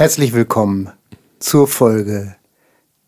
[0.00, 0.90] Herzlich willkommen
[1.40, 2.34] zur Folge,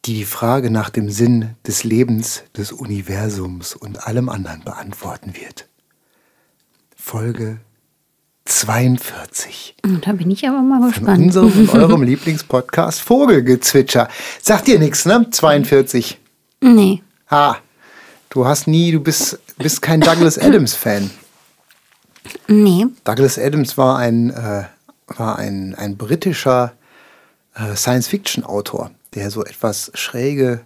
[0.05, 5.71] die die Frage nach dem Sinn des Lebens, des Universums und allem anderen beantworten wird.
[6.95, 7.61] Folge
[8.45, 9.75] 42.
[10.03, 11.23] Da bin ich aber mal Von gespannt.
[11.23, 14.09] unserem und eurem Lieblingspodcast Vogelgezwitscher.
[14.43, 15.31] Sagt dir nichts, ne?
[15.31, 16.21] 42.
[16.61, 17.03] Nee.
[17.31, 17.57] Ah,
[18.29, 21.11] du hast nie, du bist, bist kein Douglas Adams-Fan.
[22.49, 22.85] Nee.
[23.05, 24.65] Douglas Adams war ein, äh,
[25.07, 26.75] war ein, ein britischer
[27.77, 30.61] Science-Fiction-Autor, der so etwas schräge,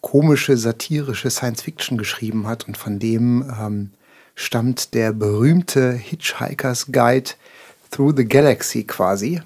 [0.00, 3.90] komische, satirische Science-Fiction geschrieben hat und von dem ähm,
[4.34, 7.30] stammt der berühmte Hitchhiker's Guide
[7.90, 9.42] Through the Galaxy quasi.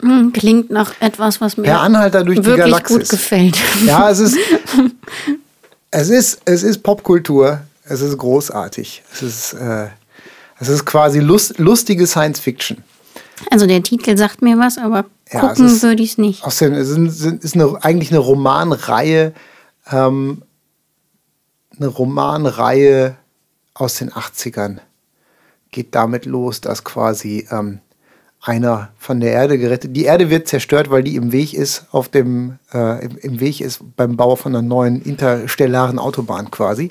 [0.00, 2.96] Hm, Klingt nach etwas, was mir Per Anhalter durch die wirklich Galaxis.
[2.98, 3.56] gut gefällt.
[3.86, 4.36] Ja, es ist,
[5.90, 7.60] es ist, es ist Popkultur.
[7.88, 9.02] Es ist großartig.
[9.12, 9.86] Es ist, äh,
[10.58, 12.82] es ist quasi lust, lustige Science Fiction.
[13.50, 16.44] Also der Titel sagt mir was, aber Ja, gucken ist- würde ich es nicht.
[16.44, 19.32] Aus den, es sind- ist eine, eigentlich eine Romanreihe,
[19.90, 20.42] ähm,
[21.76, 23.16] eine Romanreihe
[23.74, 24.78] aus den 80ern.
[25.70, 27.80] Geht damit los, dass quasi ähm,
[28.40, 29.96] einer von der Erde gerettet.
[29.96, 33.60] Die Erde wird zerstört, weil die im Weg ist, auf dem, äh, im, im Weg
[33.60, 36.90] ist beim Bau von einer neuen interstellaren Autobahn quasi.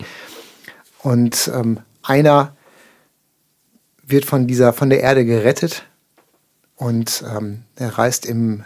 [1.02, 2.56] Und ähm, einer
[4.06, 5.86] wird von dieser, von der Erde gerettet
[6.76, 8.64] und ähm, er reist im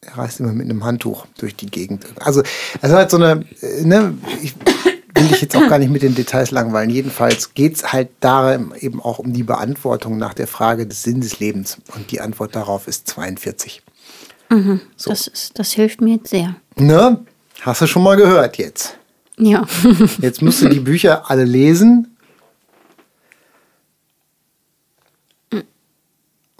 [0.00, 2.04] er reist immer mit einem Handtuch durch die Gegend.
[2.20, 4.54] Also es ist halt so eine, äh, ne, ich
[5.14, 6.90] will dich jetzt auch gar nicht mit den Details langweilen.
[6.90, 11.22] Jedenfalls geht es halt da eben auch um die Beantwortung nach der Frage des Sinn
[11.22, 11.78] des Lebens.
[11.94, 13.82] Und die Antwort darauf ist 42.
[14.96, 15.10] So.
[15.10, 16.56] Das, ist, das hilft mir jetzt sehr.
[16.76, 17.24] Ne?
[17.62, 18.98] Hast du schon mal gehört jetzt?
[19.36, 19.66] Ja.
[20.20, 22.13] Jetzt musst du die Bücher alle lesen.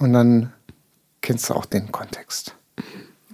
[0.04, 0.52] Und dann
[1.22, 2.54] kennst du auch den Kontext.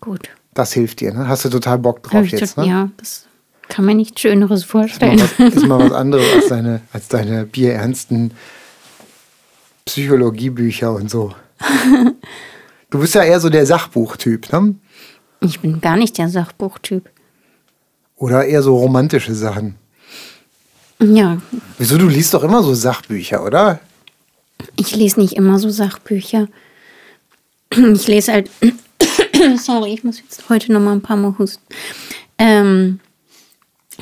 [0.01, 0.31] Gut.
[0.55, 1.27] Das hilft dir, ne?
[1.27, 2.65] Hast du total Bock drauf ich jetzt, ne?
[2.65, 3.27] Ja, das
[3.69, 5.21] kann mir nichts Schöneres Ist mal, vorstellen.
[5.21, 8.33] was, ist mal was anderes als deine, als deine bierernsten
[9.85, 11.35] Psychologiebücher und so.
[12.91, 14.77] Du bist ja eher so der Sachbuchtyp, ne?
[15.41, 17.11] Ich bin gar nicht der Sachbuchtyp.
[18.17, 19.75] Oder eher so romantische Sachen.
[21.03, 21.39] Ja,
[21.79, 23.81] Wieso, du liest doch immer so Sachbücher, oder?
[24.77, 26.49] Ich lese nicht immer so Sachbücher.
[27.95, 28.51] Ich lese halt.
[29.59, 31.63] Sorry, ich muss jetzt heute noch mal ein paar Mal husten.
[32.37, 32.99] Ähm,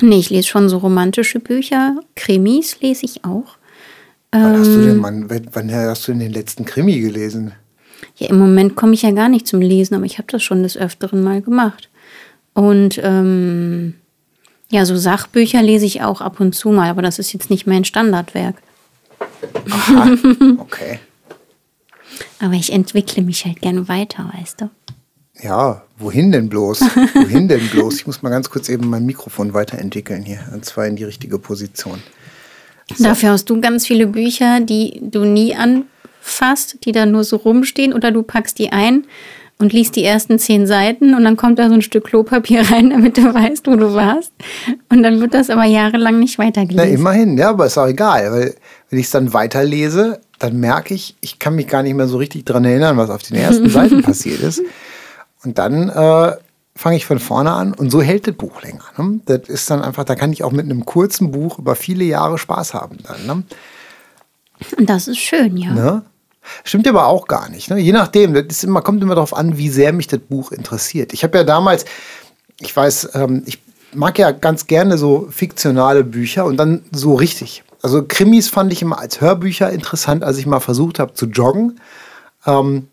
[0.01, 1.97] nee, ich lese schon so romantische Bücher.
[2.17, 3.57] Krimis lese ich auch.
[4.33, 4.87] Wann hast du Ähm.
[4.87, 7.53] denn, wann, wann- wann hast du denn den letzten Krimi gelesen?
[8.17, 10.63] Ja, im Moment komme ich ja gar nicht zum Lesen, aber ich habe das schon
[10.63, 11.89] des Öfteren mal gemacht.
[12.55, 13.95] Und ähm,
[14.71, 17.67] ja, so Sachbücher lese ich auch ab und zu mal, aber das ist jetzt nicht
[17.67, 18.57] mein Standardwerk.
[19.71, 20.17] Aha,
[20.59, 20.99] okay.
[22.41, 24.71] Aber ich entwickle mich halt gern weiter, weißt du?
[25.41, 26.81] Ja, wohin denn bloß?
[26.81, 27.97] Wohin denn bloß?
[27.97, 30.41] Ich muss mal ganz kurz eben mein Mikrofon weiterentwickeln hier.
[30.53, 32.03] Und zwar in die richtige Position.
[32.99, 37.93] Dafür hast du ganz viele Bücher, die du nie anfasst, die da nur so rumstehen
[37.93, 39.05] oder du packst die ein
[39.59, 42.91] und liest die ersten zehn Seiten und dann kommt da so ein Stück Klopapier rein,
[42.91, 44.33] damit du weißt, wo du warst.
[44.89, 46.95] Und dann wird das aber jahrelang nicht Na, weitergelesen.
[46.95, 48.55] immerhin, ja, aber ist auch egal, weil
[48.91, 52.17] wenn ich es dann weiterlese, dann merke ich, ich kann mich gar nicht mehr so
[52.19, 54.63] richtig dran erinnern, was auf den ersten Seiten passiert ist.
[55.45, 56.33] Und dann äh,
[56.77, 58.85] fange ich von vorne an und so hält das Buch länger.
[58.97, 59.21] Ne?
[59.27, 62.39] Das ist dann einfach, da kann ich auch mit einem kurzen Buch über viele Jahre
[62.39, 63.27] Spaß haben dann.
[63.27, 63.43] Ne?
[64.77, 65.73] Und das ist schön, ja.
[65.73, 66.03] Ne?
[66.65, 67.71] Stimmt aber auch gar nicht.
[67.71, 67.79] Ne?
[67.79, 71.13] Je nachdem, das ist immer, kommt immer darauf an, wie sehr mich das Buch interessiert.
[71.13, 71.85] Ich habe ja damals,
[72.61, 73.59] ich weiß, ähm, ich
[73.95, 77.63] mag ja ganz gerne so fiktionale Bücher und dann so richtig.
[77.83, 81.81] Also Krimis fand ich immer als Hörbücher interessant, als ich mal versucht habe zu joggen.
[82.47, 82.89] Ähm,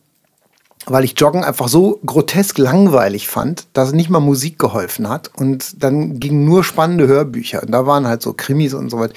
[0.88, 5.32] weil ich Joggen einfach so grotesk langweilig fand, dass nicht mal Musik geholfen hat.
[5.36, 7.64] Und dann gingen nur spannende Hörbücher.
[7.64, 9.12] Und da waren halt so Krimis und so was,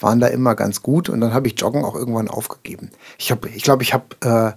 [0.00, 1.08] waren da immer ganz gut.
[1.08, 2.90] Und dann habe ich Joggen auch irgendwann aufgegeben.
[3.18, 4.52] Ich glaube, ich, glaub, ich habe äh,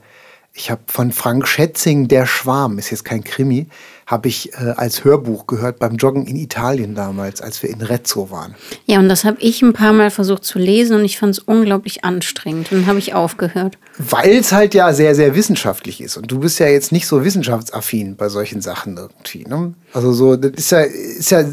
[0.56, 3.68] ich hab von Frank Schätzing Der Schwarm, ist jetzt kein Krimi,
[4.06, 8.30] habe ich äh, als Hörbuch gehört beim Joggen in Italien damals, als wir in Rezzo
[8.30, 8.54] waren.
[8.86, 11.40] Ja, und das habe ich ein paar Mal versucht zu lesen und ich fand es
[11.40, 12.72] unglaublich anstrengend.
[12.72, 13.80] Und dann habe ich aufgehört.
[13.98, 16.18] Weil es halt ja sehr, sehr wissenschaftlich ist.
[16.18, 19.46] Und du bist ja jetzt nicht so wissenschaftsaffin bei solchen Sachen irgendwie.
[19.46, 19.74] Ne?
[19.92, 21.46] Also so, das ist ja, ist ja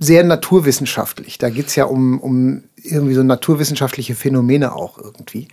[0.00, 1.38] sehr naturwissenschaftlich.
[1.38, 5.48] Da geht es ja um, um irgendwie so naturwissenschaftliche Phänomene auch irgendwie.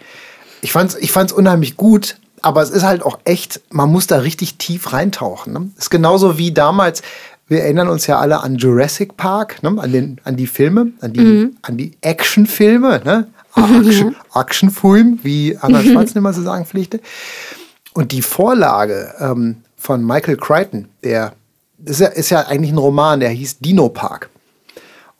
[0.61, 4.17] Ich fand's, ich fand's unheimlich gut, aber es ist halt auch echt, man muss da
[4.17, 5.53] richtig tief reintauchen.
[5.53, 5.69] Ne?
[5.77, 7.01] Ist genauso wie damals,
[7.47, 9.75] wir erinnern uns ja alle an Jurassic Park, ne?
[9.77, 13.27] an, den, an die Filme, an die, an die Actionfilme, ne?
[13.55, 16.99] Action, Actionfilm, wie Arnold Schwarzenegger zu sagen pflegte.
[17.93, 21.33] Und die Vorlage ähm, von Michael Crichton, der
[21.85, 24.29] ist ja, ist ja eigentlich ein Roman, der hieß Dino Park.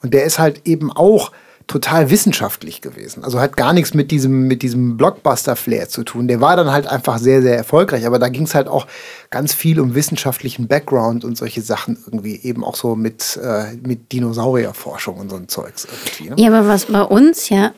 [0.02, 1.32] Und der ist halt eben auch
[1.66, 3.24] total wissenschaftlich gewesen.
[3.24, 6.28] Also hat gar nichts mit diesem, mit diesem Blockbuster-Flair zu tun.
[6.28, 8.06] Der war dann halt einfach sehr, sehr erfolgreich.
[8.06, 8.86] Aber da ging es halt auch
[9.30, 14.12] ganz viel um wissenschaftlichen Background und solche Sachen irgendwie eben auch so mit, äh, mit
[14.12, 16.30] Dinosaurierforschung und so ein Zeugs irgendwie.
[16.30, 16.36] Ne?
[16.38, 17.72] Ja, aber was bei uns ja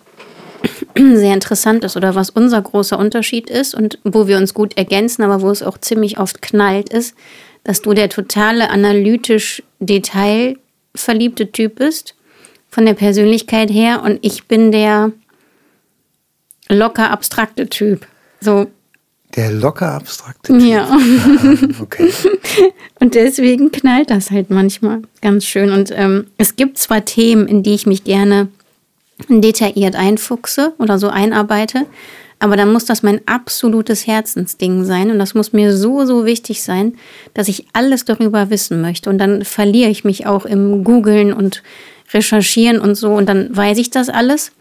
[0.95, 5.23] sehr interessant ist oder was unser großer Unterschied ist und wo wir uns gut ergänzen,
[5.23, 7.15] aber wo es auch ziemlich oft knallt, ist,
[7.65, 12.15] dass du der totale analytisch detailverliebte Typ bist
[12.71, 15.13] von der Persönlichkeit her und ich bin der
[16.69, 18.07] locker abstrakte Typ.
[18.41, 18.67] So.
[19.37, 20.63] Der locker abstrakte Typ.
[20.63, 20.89] Ja.
[21.81, 22.11] okay.
[23.01, 25.71] Und deswegen knallt das halt manchmal ganz schön.
[25.71, 28.49] Und ähm, es gibt zwar Themen, in die ich mich gerne
[29.29, 31.87] detailliert einfuchse oder so einarbeite,
[32.41, 36.63] aber dann muss das mein absolutes Herzensding sein und das muss mir so, so wichtig
[36.63, 36.97] sein,
[37.35, 39.11] dass ich alles darüber wissen möchte.
[39.11, 41.63] Und dann verliere ich mich auch im Googlen und
[42.13, 44.53] recherchieren und so und dann weiß ich das alles.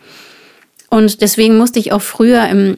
[0.90, 2.78] Und deswegen musste ich auch früher im,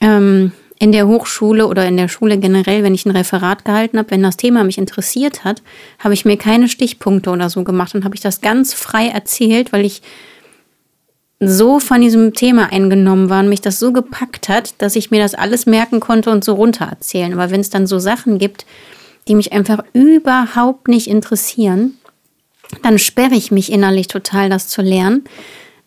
[0.00, 4.10] ähm, in der Hochschule oder in der Schule generell, wenn ich ein Referat gehalten habe,
[4.10, 5.62] wenn das Thema mich interessiert hat,
[5.98, 9.72] habe ich mir keine Stichpunkte oder so gemacht und habe ich das ganz frei erzählt,
[9.72, 10.02] weil ich
[11.38, 15.20] so von diesem Thema eingenommen war und mich das so gepackt hat, dass ich mir
[15.20, 17.32] das alles merken konnte und so runter erzählen.
[17.34, 18.64] Aber wenn es dann so Sachen gibt,
[19.28, 21.98] die mich einfach überhaupt nicht interessieren,
[22.82, 25.24] dann sperre ich mich innerlich total, das zu lernen.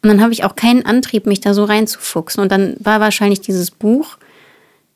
[0.02, 2.42] Und dann habe ich auch keinen Antrieb, mich da so reinzufuchsen.
[2.42, 4.18] Und dann war wahrscheinlich dieses Buch,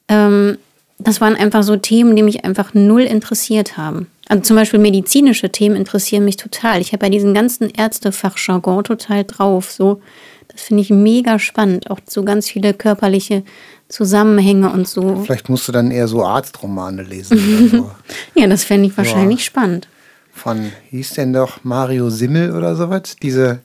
[0.08, 0.58] ähm,
[0.98, 4.08] das waren einfach so Themen, die mich einfach null interessiert haben.
[4.30, 6.80] Also zum Beispiel medizinische Themen interessieren mich total.
[6.80, 9.72] Ich habe ja diesen ganzen Ärztefachjargon total drauf.
[9.72, 10.02] So,
[10.48, 11.92] das finde ich mega spannend.
[11.92, 13.44] Auch so ganz viele körperliche
[13.90, 15.22] Zusammenhänge und so.
[15.26, 17.70] Vielleicht musst du dann eher so Arztromane lesen.
[17.70, 17.92] so.
[18.40, 19.46] ja, das fände ich wahrscheinlich ja.
[19.46, 19.88] spannend
[20.34, 23.16] von, hieß denn doch Mario Simmel oder sowas?
[23.22, 23.60] Diese,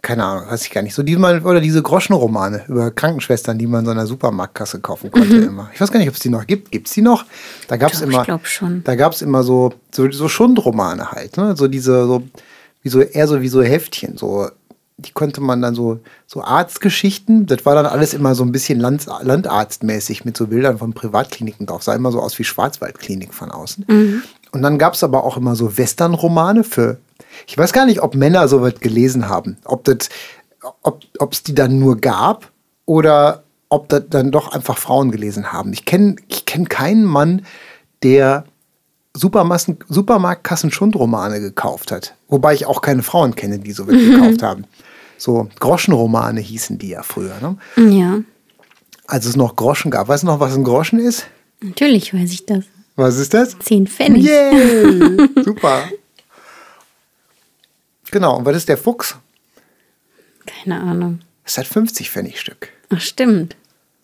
[0.00, 0.94] keine Ahnung, weiß ich gar nicht.
[0.94, 5.10] So die mal, oder diese Groschenromane über Krankenschwestern, die man in so einer Supermarktkasse kaufen
[5.10, 5.48] konnte mhm.
[5.48, 5.70] immer.
[5.74, 6.72] Ich weiß gar nicht, ob es die noch gibt.
[6.72, 7.24] Gibt es die noch?
[7.68, 8.20] Da gab es immer.
[8.20, 8.82] Ich glaube schon.
[8.82, 11.54] Da gab es immer so, so, so Schundromane halt, ne?
[11.56, 12.22] So diese, so,
[12.82, 14.48] wie so, eher so wie so Heftchen, so
[14.98, 18.78] die konnte man dann so, so Arztgeschichten, das war dann alles immer so ein bisschen
[18.78, 21.82] Land, landarztmäßig mit so Bildern von Privatkliniken drauf.
[21.82, 23.84] Sah immer so aus wie Schwarzwaldklinik von außen.
[23.88, 24.22] Mhm.
[24.52, 26.98] Und dann gab es aber auch immer so Western-Romane für.
[27.46, 29.56] Ich weiß gar nicht, ob Männer so was gelesen haben.
[29.64, 30.10] Ob es
[30.82, 31.02] ob,
[31.44, 32.50] die dann nur gab
[32.86, 35.72] oder ob das dann doch einfach Frauen gelesen haben.
[35.72, 37.44] Ich kenne ich kenn keinen Mann,
[38.02, 38.44] der
[39.14, 42.14] Supermarktkassen-Schundromane gekauft hat.
[42.28, 44.14] Wobei ich auch keine Frauen kenne, die so was mhm.
[44.14, 44.64] gekauft haben.
[45.18, 47.34] So Groschenromane hießen die ja früher.
[47.40, 47.56] Ne?
[47.76, 48.20] Ja.
[49.06, 50.08] Als es noch Groschen gab.
[50.08, 51.26] Weißt du noch, was ein Groschen ist?
[51.60, 52.64] Natürlich weiß ich das.
[52.96, 53.58] Was ist das?
[53.58, 54.24] Zehn Pfennig.
[54.24, 55.28] Yay!
[55.44, 55.88] Super.
[58.10, 59.16] Genau, und was ist der Fuchs?
[60.44, 61.20] Keine Ahnung.
[61.44, 62.68] Es hat 50 Pfennig Stück.
[62.90, 63.56] Ach, stimmt.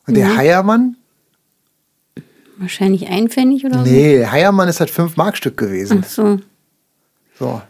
[0.06, 0.36] Und der ja.
[0.36, 0.96] Heiermann?
[2.56, 3.90] Wahrscheinlich ein Pfennig oder so?
[3.90, 6.02] Nee, Heiermann ist halt 5 Markstück gewesen.
[6.04, 6.40] Ach so.
[7.38, 7.62] So.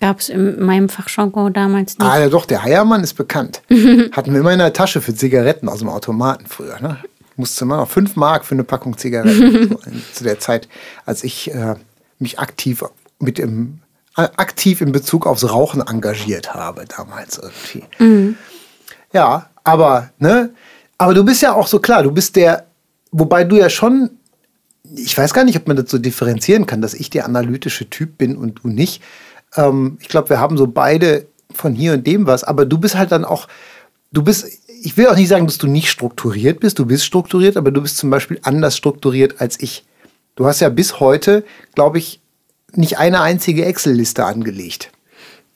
[0.00, 2.06] Gab es in meinem Fachjargon damals nicht.
[2.06, 3.62] Ah, ja doch, der Heiermann ist bekannt.
[4.12, 6.78] Hatten wir immer in der Tasche für Zigaretten aus dem Automaten früher.
[6.80, 6.98] Ne?
[7.36, 9.76] Musste man noch 5 Mark für eine Packung Zigaretten
[10.12, 10.68] zu der Zeit,
[11.04, 11.74] als ich äh,
[12.18, 12.84] mich aktiv
[13.18, 13.80] mit im
[14.16, 17.82] aktiv in Bezug aufs Rauchen engagiert habe damals irgendwie.
[17.98, 18.36] Mhm.
[19.12, 20.50] Ja, aber ne,
[20.98, 22.66] aber du bist ja auch so klar, du bist der,
[23.10, 24.10] wobei du ja schon,
[24.94, 28.18] ich weiß gar nicht, ob man das so differenzieren kann, dass ich der analytische Typ
[28.18, 29.02] bin und du nicht.
[29.56, 32.96] Ähm, ich glaube, wir haben so beide von hier und dem was, aber du bist
[32.96, 33.48] halt dann auch,
[34.12, 34.46] du bist
[34.84, 36.78] ich will auch nicht sagen, dass du nicht strukturiert bist.
[36.78, 39.82] Du bist strukturiert, aber du bist zum Beispiel anders strukturiert als ich.
[40.36, 41.42] Du hast ja bis heute,
[41.74, 42.20] glaube ich,
[42.74, 44.90] nicht eine einzige Excel-Liste angelegt.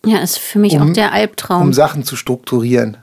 [0.06, 1.62] Ja, ist für mich um, auch der Albtraum.
[1.62, 2.96] Um Sachen zu strukturieren.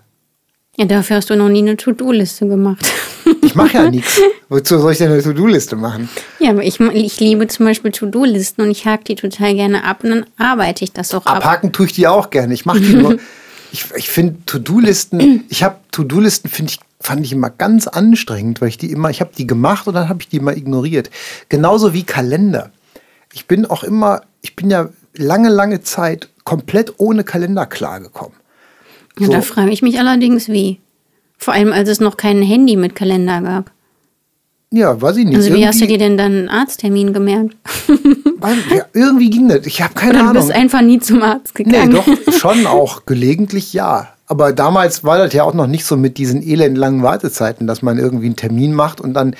[0.78, 2.92] Ja, dafür hast du noch nie eine To-Do-Liste gemacht.
[3.44, 4.20] Ich mache ja nichts.
[4.50, 6.10] Wozu soll ich denn eine To-Do-Liste machen?
[6.40, 10.04] Ja, aber ich, ich liebe zum Beispiel To-Do-Listen und ich hake die total gerne ab
[10.04, 11.38] und dann arbeite ich das auch ab.
[11.38, 12.56] Abhaken tue ich die auch gerne.
[12.56, 13.20] Ich mache die nur.
[13.76, 18.70] ich, ich finde To-Do-Listen, ich habe To-Do-Listen, finde ich, fand ich immer ganz anstrengend, weil
[18.70, 21.10] ich die immer, ich habe die gemacht und dann habe ich die immer ignoriert.
[21.50, 22.72] Genauso wie Kalender.
[23.34, 28.38] Ich bin auch immer, ich bin ja lange, lange Zeit komplett ohne Kalender klargekommen.
[29.20, 29.32] Ja, so.
[29.34, 30.80] da frage ich mich allerdings wie.
[31.38, 33.72] Vor allem, als es noch kein Handy mit Kalender gab.
[34.76, 35.36] Ja, weiß ich nicht.
[35.36, 37.56] Also, wie irgendwie hast du dir denn dann einen Arzttermin gemerkt?
[37.88, 39.66] ja, irgendwie ging das.
[39.66, 40.34] Ich habe keine Oder Ahnung.
[40.34, 41.94] Du bist einfach nie zum Arzt gegangen.
[41.94, 43.06] Nee, doch, schon auch.
[43.06, 44.10] Gelegentlich ja.
[44.28, 47.98] Aber damals war das ja auch noch nicht so mit diesen elendlangen Wartezeiten, dass man
[47.98, 49.36] irgendwie einen Termin macht und dann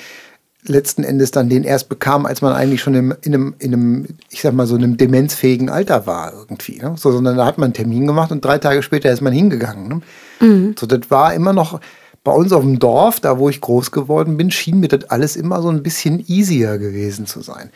[0.68, 4.06] letzten Endes dann den erst bekam, als man eigentlich schon im, in, einem, in einem,
[4.30, 6.78] ich sag mal, so einem demenzfähigen Alter war irgendwie.
[6.78, 6.94] Ne?
[6.96, 9.88] So, sondern da hat man einen Termin gemacht und drei Tage später ist man hingegangen.
[9.88, 10.00] Ne?
[10.40, 10.74] Mhm.
[10.78, 11.80] So, das war immer noch
[12.26, 15.36] bei uns auf dem Dorf, da wo ich groß geworden bin, schien mir das alles
[15.36, 17.70] immer so ein bisschen easier gewesen zu sein.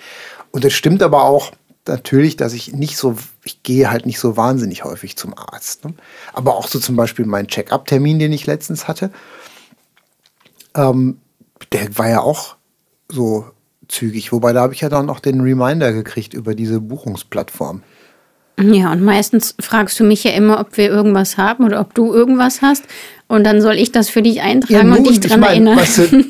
[0.50, 1.52] Und das stimmt aber auch
[1.87, 3.14] natürlich, dass ich nicht so,
[3.45, 5.85] ich gehe halt nicht so wahnsinnig häufig zum Arzt.
[5.85, 5.95] Ne?
[6.33, 9.12] Aber auch so zum Beispiel mein Check-up-Termin, den ich letztens hatte,
[10.75, 11.19] ähm,
[11.73, 12.57] der war ja auch
[13.09, 13.45] so
[13.87, 14.33] zügig.
[14.33, 17.85] Wobei da habe ich ja dann noch den Reminder gekriegt über diese Buchungsplattform.
[18.61, 22.12] Ja, und meistens fragst du mich ja immer, ob wir irgendwas haben oder ob du
[22.12, 22.83] irgendwas hast.
[23.31, 25.51] Und dann soll ich das für dich eintragen ja, nun, und dich dran ich mein,
[25.51, 25.79] erinnern.
[25.79, 26.25] Weißt du,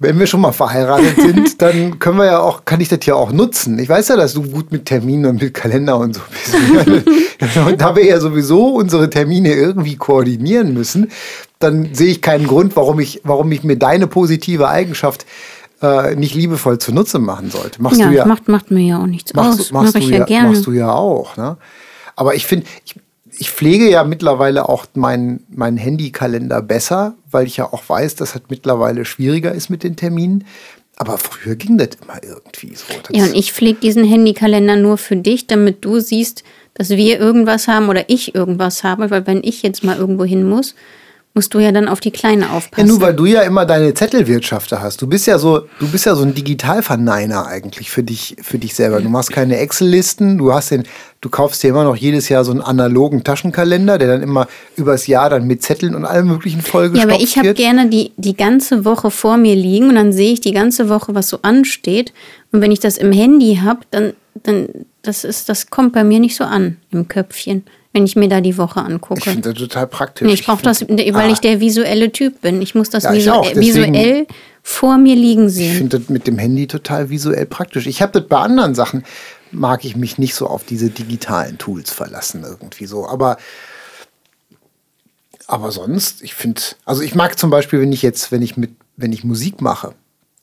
[0.00, 3.14] wenn wir schon mal verheiratet sind, dann können wir ja auch, kann ich das ja
[3.14, 3.78] auch nutzen.
[3.78, 7.06] Ich weiß ja, dass du gut mit Terminen und mit Kalender und so bist.
[7.68, 11.12] und da wir ja sowieso unsere Termine irgendwie koordinieren müssen,
[11.60, 15.24] dann sehe ich keinen Grund, warum ich, warum ich mir deine positive Eigenschaft
[15.80, 17.80] äh, nicht liebevoll zunutze machen sollte.
[17.80, 19.70] Machst ja, du ja, macht, macht mir ja auch nichts machst, aus.
[19.70, 20.48] Machst, mach du ja, gerne.
[20.48, 21.36] machst du ja auch.
[21.36, 21.56] Ne?
[22.16, 22.96] Aber ich finde, ich,
[23.38, 28.34] ich pflege ja mittlerweile auch meinen mein Handykalender besser, weil ich ja auch weiß, dass
[28.34, 30.44] es mittlerweile schwieriger ist mit den Terminen.
[30.96, 32.84] Aber früher ging das immer irgendwie so.
[33.10, 37.66] Ja, und ich pflege diesen Handykalender nur für dich, damit du siehst, dass wir irgendwas
[37.66, 39.10] haben oder ich irgendwas habe.
[39.10, 40.74] Weil wenn ich jetzt mal irgendwo hin muss,
[41.34, 42.86] musst du ja dann auf die Kleine aufpassen.
[42.86, 45.02] Ja, nur weil du ja immer deine Zettelwirtschafter hast.
[45.02, 48.74] Du bist ja so, du bist ja so ein Digitalverneiner eigentlich für dich, für dich
[48.74, 49.00] selber.
[49.00, 50.84] Du machst keine Excel-Listen, du hast den,
[51.20, 55.08] du kaufst dir immer noch jedes Jahr so einen analogen Taschenkalender, der dann immer übers
[55.08, 58.36] Jahr dann mit Zetteln und allem möglichen vollgestopft Ja, aber ich habe gerne die, die
[58.36, 62.12] ganze Woche vor mir liegen und dann sehe ich die ganze Woche, was so ansteht.
[62.52, 64.12] Und wenn ich das im Handy habe, dann,
[64.44, 64.68] dann
[65.02, 67.64] das ist, das kommt bei mir nicht so an im Köpfchen
[67.94, 69.20] wenn ich mir da die Woche angucke.
[69.20, 70.26] Ich finde das total praktisch.
[70.26, 71.28] Nee, ich brauche das, weil ah.
[71.28, 72.60] ich der visuelle Typ bin.
[72.60, 74.26] Ich muss das ja, visu visuell
[74.62, 75.70] vor mir liegen sehen.
[75.70, 77.86] Ich finde das mit dem Handy total visuell praktisch.
[77.86, 79.04] Ich habe das bei anderen Sachen,
[79.52, 83.06] mag ich mich nicht so auf diese digitalen Tools verlassen irgendwie so.
[83.06, 83.36] Aber,
[85.46, 88.72] aber sonst, ich finde, also ich mag zum Beispiel, wenn ich jetzt, wenn ich mit,
[88.96, 89.94] wenn ich Musik mache,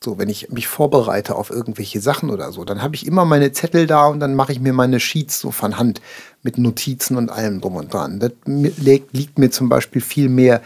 [0.02, 3.52] so, wenn ich mich vorbereite auf irgendwelche Sachen oder so, dann habe ich immer meine
[3.52, 6.00] Zettel da und dann mache ich mir meine Sheets so von Hand
[6.42, 8.18] mit Notizen und allem drum und dran.
[8.18, 10.62] Das liegt mir zum Beispiel viel mehr,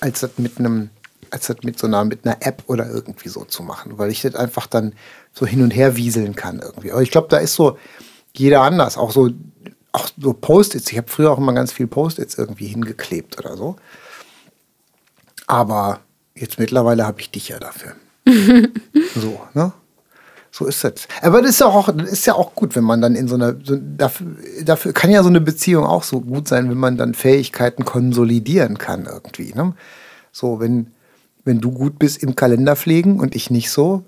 [0.00, 0.90] als das mit einem,
[1.30, 4.22] als das mit so einer, mit einer App oder irgendwie so zu machen, weil ich
[4.22, 4.94] das einfach dann
[5.32, 6.92] so hin und her wieseln kann irgendwie.
[6.92, 7.78] Aber ich glaube, da ist so
[8.34, 9.30] jeder anders, auch so,
[9.92, 10.90] auch so Post-its.
[10.90, 13.76] Ich habe früher auch immer ganz viel Post-its irgendwie hingeklebt oder so.
[15.46, 16.00] Aber
[16.34, 17.94] jetzt mittlerweile habe ich dich ja dafür.
[19.14, 19.72] so, ne?
[20.54, 21.08] So ist das.
[21.22, 23.56] Aber das ist ja auch, ist ja auch gut, wenn man dann in so einer,
[23.64, 24.26] so, dafür,
[24.62, 28.76] dafür kann ja so eine Beziehung auch so gut sein, wenn man dann Fähigkeiten konsolidieren
[28.76, 29.54] kann irgendwie.
[29.54, 29.72] Ne?
[30.30, 30.88] So, wenn,
[31.46, 34.04] wenn du gut bist im Kalender pflegen und ich nicht so.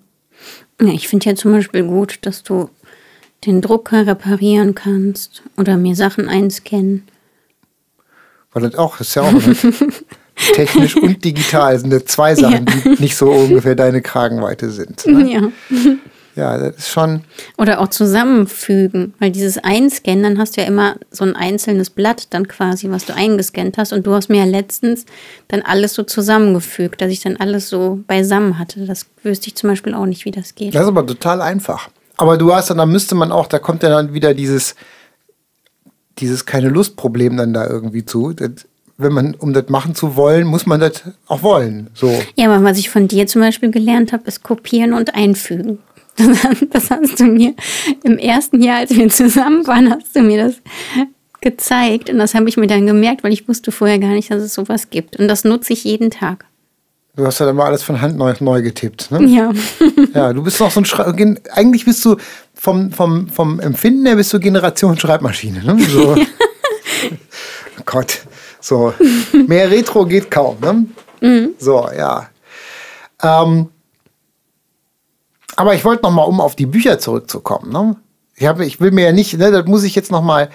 [0.82, 2.68] Ja, ich finde ja zum Beispiel gut, dass du
[3.46, 7.04] den Drucker reparieren kannst oder mir Sachen einscannen.
[8.52, 9.32] Weil das auch, das ist ja auch.
[10.54, 12.94] technisch und digital sind das zwei Sachen, ja.
[12.96, 15.06] die nicht so ungefähr deine Kragenweite sind.
[15.06, 15.32] Ne?
[15.32, 15.42] Ja.
[16.36, 17.22] Ja, das ist schon.
[17.58, 22.28] Oder auch zusammenfügen, weil dieses Einscannen, dann hast du ja immer so ein einzelnes Blatt
[22.30, 23.92] dann quasi, was du eingescannt hast.
[23.92, 25.06] Und du hast mir ja letztens
[25.48, 28.84] dann alles so zusammengefügt, dass ich dann alles so beisammen hatte.
[28.84, 30.74] Das wüsste ich zum Beispiel auch nicht, wie das geht.
[30.74, 31.88] Das ist aber total einfach.
[32.16, 34.74] Aber du hast dann, da müsste man auch, da kommt ja dann wieder dieses,
[36.18, 38.32] dieses keine Lust-Problem dann da irgendwie zu.
[38.32, 41.90] Das wenn man, um das machen zu wollen, muss man das auch wollen.
[41.94, 42.16] So.
[42.36, 45.78] Ja, aber was ich von dir zum Beispiel gelernt habe, ist kopieren und einfügen.
[46.70, 47.54] Das, hast du mir
[48.02, 50.54] im ersten Jahr, als wir zusammen waren, hast du mir das
[51.40, 52.10] gezeigt.
[52.10, 54.54] Und das habe ich mir dann gemerkt, weil ich wusste vorher gar nicht, dass es
[54.54, 55.16] sowas gibt.
[55.16, 56.46] Und das nutze ich jeden Tag.
[57.16, 59.24] Du hast ja dann mal alles von Hand neu, neu getippt, ne?
[59.26, 59.52] Ja.
[60.14, 62.16] ja, du bist noch so ein Schrei Eigentlich bist du
[62.54, 65.78] vom, vom, vom Empfinden her bist du Generation Schreibmaschine, ne?
[65.84, 66.16] So.
[67.78, 68.22] oh Gott.
[68.60, 68.94] So,
[69.46, 70.56] mehr Retro geht kaum.
[70.60, 70.86] Ne?
[71.20, 71.50] Mhm.
[71.58, 72.30] So, ja.
[73.22, 73.68] Ähm,
[75.56, 77.72] aber ich wollte noch mal, um auf die Bücher zurückzukommen.
[77.72, 77.96] Ne?
[78.36, 80.50] Ich, hab, ich will mir ja nicht, ne, das muss ich jetzt noch mal,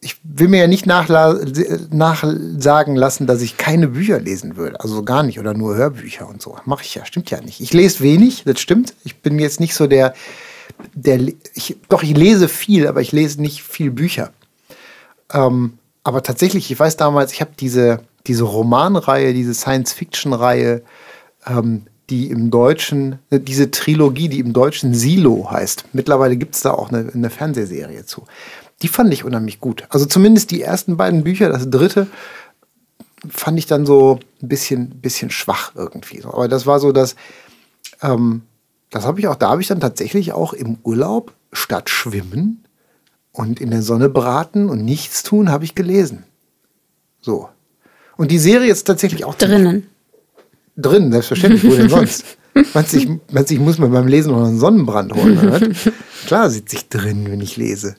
[0.00, 4.80] ich will mir ja nicht nachsagen lassen, dass ich keine Bücher lesen würde.
[4.80, 6.56] Also gar nicht oder nur Hörbücher und so.
[6.64, 7.60] Mache ich ja, stimmt ja nicht.
[7.60, 8.94] Ich lese wenig, das stimmt.
[9.04, 10.14] Ich bin jetzt nicht so der,
[10.94, 11.20] der
[11.54, 14.30] ich, doch ich lese viel, aber ich lese nicht viel Bücher.
[15.32, 20.82] Ähm, aber tatsächlich, ich weiß damals, ich habe diese, diese Romanreihe, diese Science-Fiction-Reihe,
[21.46, 25.84] ähm, die im Deutschen, äh, diese Trilogie, die im Deutschen Silo heißt.
[25.92, 28.24] Mittlerweile gibt es da auch eine, eine, Fernsehserie zu.
[28.82, 29.84] Die fand ich unheimlich gut.
[29.88, 32.08] Also zumindest die ersten beiden Bücher, das dritte,
[33.28, 36.22] fand ich dann so ein bisschen, bisschen schwach irgendwie.
[36.24, 37.16] Aber das war so das,
[38.02, 38.42] ähm,
[38.90, 42.64] Das habe ich auch, da habe ich dann tatsächlich auch im Urlaub statt schwimmen
[43.32, 46.24] und in der Sonne braten und nichts tun, habe ich gelesen.
[47.20, 47.48] So.
[48.16, 49.86] Und die Serie ist tatsächlich auch Drinnen.
[50.80, 52.24] Drin, selbstverständlich, wo denn sonst?
[52.54, 55.38] Ich, meinst du, ich muss mir beim Lesen noch einen Sonnenbrand holen?
[55.38, 55.60] Oder?
[56.26, 57.94] Klar sitze ich drin, wenn ich lese.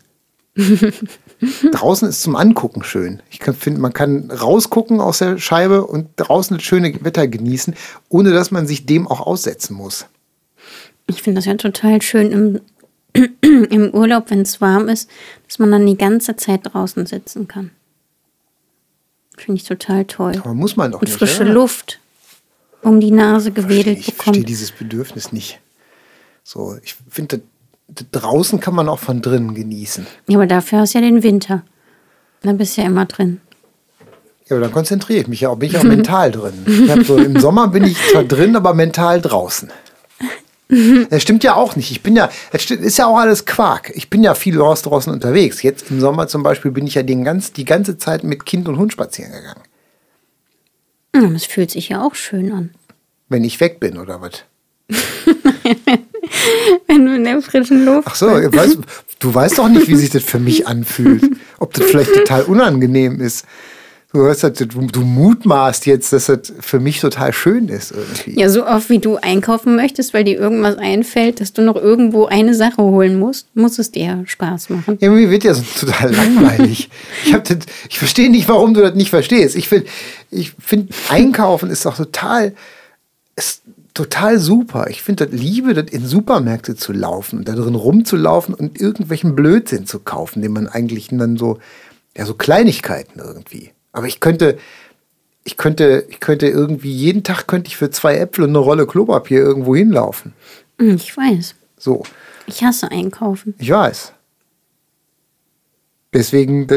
[1.72, 3.22] draußen ist zum Angucken schön.
[3.30, 7.74] Ich finde, man kann rausgucken aus der Scheibe und draußen das schöne Wetter genießen,
[8.10, 10.06] ohne dass man sich dem auch aussetzen muss.
[11.08, 12.32] Ich finde das ja total schön
[13.14, 13.32] im,
[13.70, 15.10] im Urlaub, wenn es warm ist,
[15.48, 17.72] dass man dann die ganze Zeit draußen sitzen kann.
[19.38, 20.34] Finde ich total toll.
[20.44, 21.18] Aber muss man doch Und nicht.
[21.18, 21.54] frische oder?
[21.54, 22.01] Luft
[22.84, 24.50] um die Nase gewedelt Ich verstehe bekommt.
[24.50, 25.60] dieses Bedürfnis nicht.
[26.44, 27.42] So, ich finde,
[28.12, 30.08] draußen kann man auch von drinnen genießen.
[30.28, 31.64] Ja, aber dafür hast du ja den Winter.
[32.42, 33.42] Da bist du ja immer drin.
[34.50, 36.54] Ja, aber dann konzentriere ich mich ja auch, bin ich auch mental drin.
[36.66, 39.72] Ich so, Im Sommer bin ich zwar drin, aber mental draußen.
[41.10, 41.92] Das stimmt ja auch nicht.
[41.92, 43.92] Ich bin ja, das stimmt, ist ja auch alles Quark.
[43.94, 45.62] Ich bin ja viel draußen unterwegs.
[45.64, 48.70] Jetzt im Sommer zum Beispiel bin ich ja den ganz, die ganze Zeit mit Kind
[48.70, 49.60] und Hund spazieren gegangen.
[51.12, 52.72] Das fühlt sich ja auch schön an.
[53.30, 54.44] Wenn ich weg bin oder was?
[56.88, 58.78] Wenn du in der frischen Luft Ach so, weißt,
[59.20, 61.24] du weißt doch nicht, wie sich das für mich anfühlt.
[61.60, 63.46] Ob das vielleicht total unangenehm ist.
[64.14, 68.38] Du, weißt, halt, du, du mutmaßt jetzt, dass das für mich total schön ist irgendwie.
[68.38, 72.26] Ja, so oft wie du einkaufen möchtest, weil dir irgendwas einfällt, dass du noch irgendwo
[72.26, 74.98] eine Sache holen musst, muss es dir Spaß machen.
[75.00, 76.90] Ja, mir wird ja so total langweilig.
[77.26, 77.58] Ich, das,
[77.90, 79.56] ich verstehe nicht, warum du das nicht verstehst.
[79.56, 79.88] Ich finde,
[80.30, 82.54] ich find, Einkaufen ist doch total,
[83.36, 83.62] ist
[83.94, 84.88] total super.
[84.90, 89.86] Ich finde das Liebe, das in Supermärkte zu laufen da drin rumzulaufen und irgendwelchen Blödsinn
[89.86, 91.60] zu kaufen, den man eigentlich dann so,
[92.18, 93.72] ja, so Kleinigkeiten irgendwie.
[93.92, 94.58] Aber ich könnte,
[95.44, 98.88] ich könnte, ich könnte irgendwie, jeden Tag könnte ich für zwei Äpfel und eine Rolle
[98.88, 100.34] Klopapier irgendwo hinlaufen.
[100.80, 101.56] Hm, Ich weiß.
[101.78, 102.04] So.
[102.48, 103.54] Ich hasse einkaufen.
[103.58, 104.14] Ich weiß.
[106.14, 106.68] Deswegen,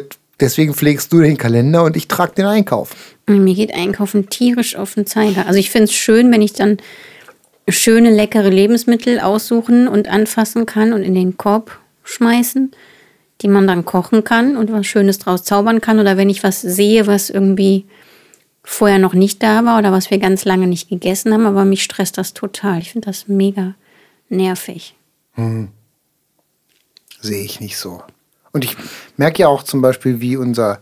[0.41, 2.91] deswegen pflegst du den Kalender und ich trage den Einkauf.
[3.27, 5.47] Mir geht Einkaufen tierisch auf den Zeiger.
[5.47, 6.79] Also ich finde es schön, wenn ich dann
[7.69, 12.73] schöne, leckere Lebensmittel aussuchen und anfassen kann und in den Korb schmeißen,
[13.43, 15.99] die man dann kochen kann und was Schönes draus zaubern kann.
[15.99, 17.87] Oder wenn ich was sehe, was irgendwie
[18.63, 21.83] vorher noch nicht da war oder was wir ganz lange nicht gegessen haben, aber mich
[21.83, 22.79] stresst das total.
[22.79, 23.75] Ich finde das mega
[24.29, 24.97] nervig.
[27.21, 28.03] Sehe ich nicht so.
[28.53, 28.77] Und ich
[29.17, 30.81] merke ja auch zum Beispiel, wie unser,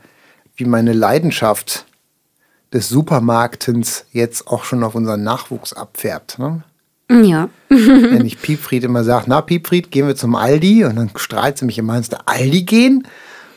[0.56, 1.86] wie meine Leidenschaft
[2.72, 6.38] des Supermarktens jetzt auch schon auf unseren Nachwuchs abfärbt.
[6.38, 6.62] Ne?
[7.12, 7.48] Ja.
[7.68, 11.64] Wenn ich Piepfried immer sage, na Piepfried, gehen wir zum Aldi und dann strahlt sie
[11.64, 13.07] mich immer ins Aldi gehen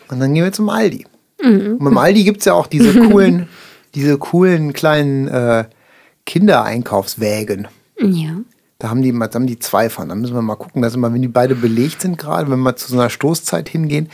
[0.09, 1.05] und dann gehen wir zum Aldi.
[1.41, 3.47] Und beim Aldi gibt es ja auch diese coolen,
[3.93, 5.65] diese coolen kleinen äh,
[6.25, 7.67] Kindereinkaufswägen.
[7.99, 8.37] Ja.
[8.79, 10.09] Da haben die, da haben die zwei von.
[10.09, 12.75] Da müssen wir mal gucken, dass immer, wenn die beide belegt sind, gerade wenn wir
[12.75, 14.09] zu so einer Stoßzeit hingehen,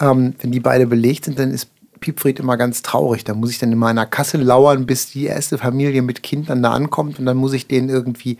[0.00, 1.68] ähm, wenn die beide belegt sind, dann ist
[2.04, 3.24] Piepfried immer ganz traurig.
[3.24, 6.62] Da muss ich dann immer an der Kasse lauern, bis die erste Familie mit Kindern
[6.62, 8.36] da ankommt und dann muss ich den irgendwie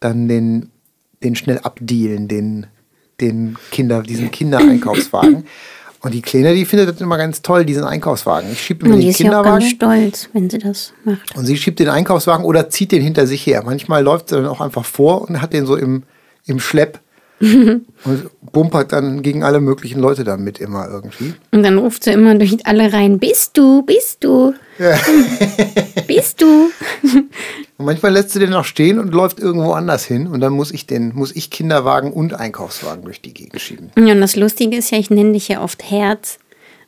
[0.00, 0.70] dann den,
[1.22, 2.66] den schnell abdealen, den,
[3.20, 5.44] den Kinder, diesen Kindereinkaufswagen.
[6.00, 8.50] Und die Kleine, die findet das immer ganz toll, diesen Einkaufswagen.
[8.52, 9.60] Ich schiebe immer Und die den ist ja auch Kinderwagen.
[9.60, 11.36] ganz stolz, wenn sie das macht.
[11.36, 13.62] Und sie schiebt den Einkaufswagen oder zieht den hinter sich her.
[13.64, 16.02] Manchmal läuft sie dann auch einfach vor und hat den so im,
[16.44, 17.00] im Schlepp
[17.40, 21.34] und bumpert dann gegen alle möglichen Leute damit immer irgendwie.
[21.52, 24.54] Und dann ruft sie immer durch alle rein, bist du, bist du,
[26.06, 26.70] bist du.
[27.78, 30.70] Und manchmal lässt sie den noch stehen und läuft irgendwo anders hin und dann muss
[30.72, 33.90] ich den, muss ich Kinderwagen und Einkaufswagen durch die Gegend schieben.
[33.98, 36.38] Ja, und das Lustige ist ja, ich nenne dich ja oft Herz.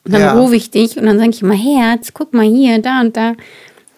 [0.04, 0.38] Und dann Ja.
[0.38, 3.34] rufe ich dich und dann sage ich immer, Herz, guck mal hier, da und da.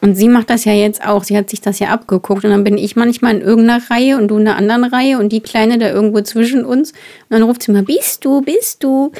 [0.00, 1.24] Und sie macht das ja jetzt auch.
[1.24, 2.44] Sie hat sich das ja abgeguckt.
[2.44, 5.30] Und dann bin ich manchmal in irgendeiner Reihe und du in einer anderen Reihe und
[5.30, 6.92] die Kleine da irgendwo zwischen uns.
[6.92, 9.12] Und dann ruft sie immer, bist du, bist du?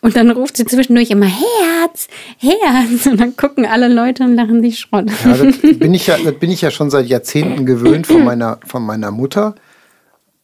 [0.00, 2.06] Und dann ruft sie zwischendurch immer, Herz,
[2.38, 3.06] Herz.
[3.06, 5.10] Und dann gucken alle Leute und lachen sich Schrott.
[5.24, 8.60] Ja, das bin ich ja, das bin ich ja schon seit Jahrzehnten gewöhnt von meiner,
[8.64, 9.56] von meiner Mutter.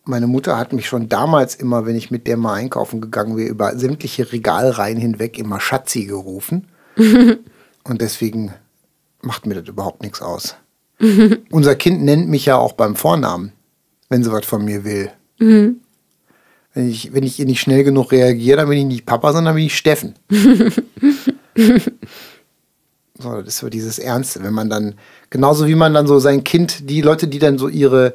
[0.07, 3.49] Meine Mutter hat mich schon damals immer, wenn ich mit der mal einkaufen gegangen wäre,
[3.49, 6.67] über sämtliche Regalreihen hinweg immer Schatzi gerufen.
[6.97, 8.53] Und deswegen
[9.25, 10.57] macht mir das überhaupt nichts aus.
[11.51, 13.53] Unser Kind nennt mich ja auch beim Vornamen,
[14.09, 15.11] wenn sie was von mir will.
[16.73, 19.55] Wenn, ich, wenn ich ihr nicht schnell genug reagiere, dann bin ich nicht Papa, sondern
[19.55, 20.15] bin ich Steffen.
[23.17, 24.97] So, das ist so dieses Ernste, wenn man dann,
[25.31, 28.13] genauso wie man dann so sein Kind, die Leute, die dann so ihre,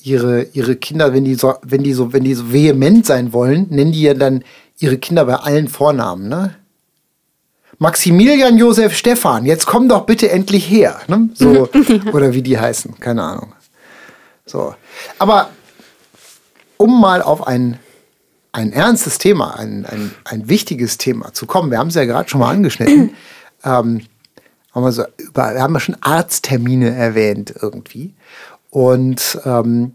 [0.00, 3.66] ihre, ihre Kinder, wenn die so, wenn die so, wenn die so vehement sein wollen,
[3.70, 4.44] nennen die ja dann
[4.78, 6.54] ihre Kinder bei allen Vornamen, ne?
[7.82, 11.30] Maximilian Josef Stefan, jetzt komm doch bitte endlich her, ne?
[11.32, 11.66] So,
[12.12, 13.54] oder wie die heißen, keine Ahnung.
[14.44, 14.74] So.
[15.18, 15.48] Aber
[16.76, 17.78] um mal auf ein,
[18.52, 22.28] ein ernstes Thema, ein, ein, ein wichtiges Thema zu kommen, wir haben es ja gerade
[22.28, 23.16] schon mal angeschnitten,
[23.64, 24.02] ähm,
[24.74, 28.12] haben wir, so über, wir haben ja schon Arzttermine erwähnt irgendwie.
[28.68, 29.94] Und ähm,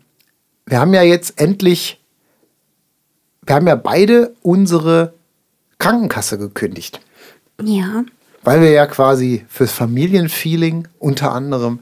[0.65, 2.03] wir haben ja jetzt endlich,
[3.45, 5.13] wir haben ja beide unsere
[5.77, 6.99] Krankenkasse gekündigt.
[7.61, 8.03] Ja.
[8.43, 11.79] Weil wir ja quasi fürs Familienfeeling unter anderem,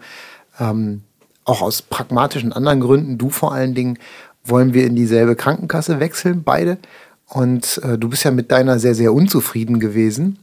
[0.59, 1.01] ähm,
[1.45, 3.99] auch aus pragmatischen anderen Gründen, du vor allen Dingen,
[4.45, 6.77] wollen wir in dieselbe Krankenkasse wechseln, beide.
[7.27, 10.39] Und äh, du bist ja mit deiner sehr, sehr unzufrieden gewesen,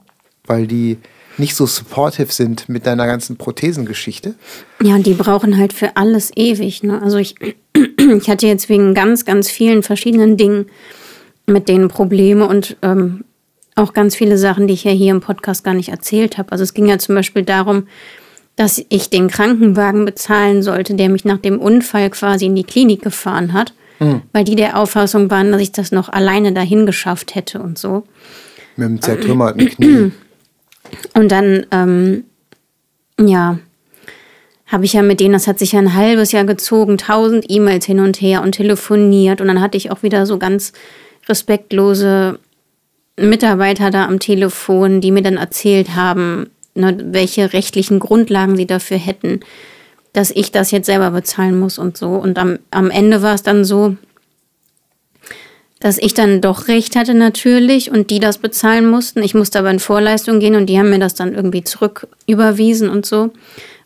[0.47, 0.99] weil die
[1.38, 4.35] nicht so supportive sind mit deiner ganzen Prothesengeschichte.
[4.83, 6.83] Ja, und die brauchen halt für alles ewig.
[6.83, 7.01] Ne?
[7.01, 7.35] Also ich,
[7.75, 10.66] ich hatte jetzt wegen ganz, ganz vielen verschiedenen Dingen
[11.47, 13.25] mit denen Probleme und ähm,
[13.76, 16.52] auch ganz viele Sachen, die ich ja hier im Podcast gar nicht erzählt habe.
[16.52, 17.87] Also es ging ja zum Beispiel darum,
[18.56, 23.02] dass ich den Krankenwagen bezahlen sollte, der mich nach dem Unfall quasi in die Klinik
[23.02, 24.22] gefahren hat, mhm.
[24.33, 28.04] weil die der Auffassung waren, dass ich das noch alleine dahin geschafft hätte und so.
[28.76, 30.12] Mit dem zertrümmerten Knie.
[31.14, 32.24] Und dann, ähm,
[33.20, 33.59] ja,
[34.66, 37.87] habe ich ja mit denen, das hat sich ja ein halbes Jahr gezogen, tausend E-Mails
[37.87, 39.40] hin und her und telefoniert.
[39.40, 40.72] Und dann hatte ich auch wieder so ganz
[41.28, 42.38] respektlose
[43.16, 48.99] Mitarbeiter da am Telefon, die mir dann erzählt haben, ne, welche rechtlichen Grundlagen sie dafür
[48.99, 49.40] hätten,
[50.12, 52.11] dass ich das jetzt selber bezahlen muss und so.
[52.11, 53.96] Und am, am Ende war es dann so,
[55.81, 59.23] dass ich dann doch recht hatte natürlich und die das bezahlen mussten.
[59.23, 62.88] Ich musste aber in Vorleistung gehen und die haben mir das dann irgendwie zurück überwiesen
[62.88, 63.31] und so.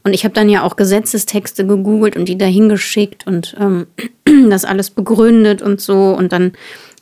[0.03, 3.87] Und ich habe dann ja auch Gesetzestexte gegoogelt und die da hingeschickt und ähm,
[4.51, 6.11] das alles begründet und so.
[6.11, 6.53] Und dann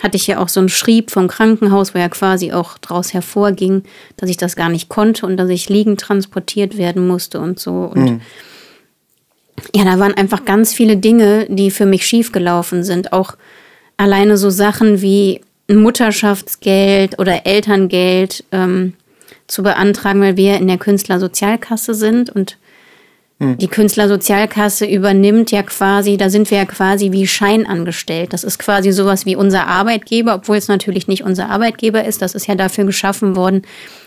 [0.03, 3.85] hatte ich ja auch so einen Schrieb vom Krankenhaus, wo ja quasi auch daraus hervorging,
[4.17, 7.91] dass ich das gar nicht konnte und dass ich liegend transportiert werden musste und so.
[7.95, 8.21] Und mhm.
[9.75, 13.13] ja, da waren einfach ganz viele Dinge, die für mich schiefgelaufen sind.
[13.13, 13.37] Auch
[13.97, 18.95] alleine so Sachen wie Mutterschaftsgeld oder Elterngeld ähm,
[19.47, 22.59] zu beantragen, weil wir in der Künstlersozialkasse sind und
[23.43, 23.59] hm.
[23.59, 28.33] die Künstlersozialkasse übernimmt ja quasi, da sind wir ja quasi wie Scheinangestellt.
[28.33, 32.23] Das ist quasi sowas wie unser Arbeitgeber, obwohl es natürlich nicht unser Arbeitgeber ist.
[32.23, 33.63] Das ist ja dafür geschaffen worden,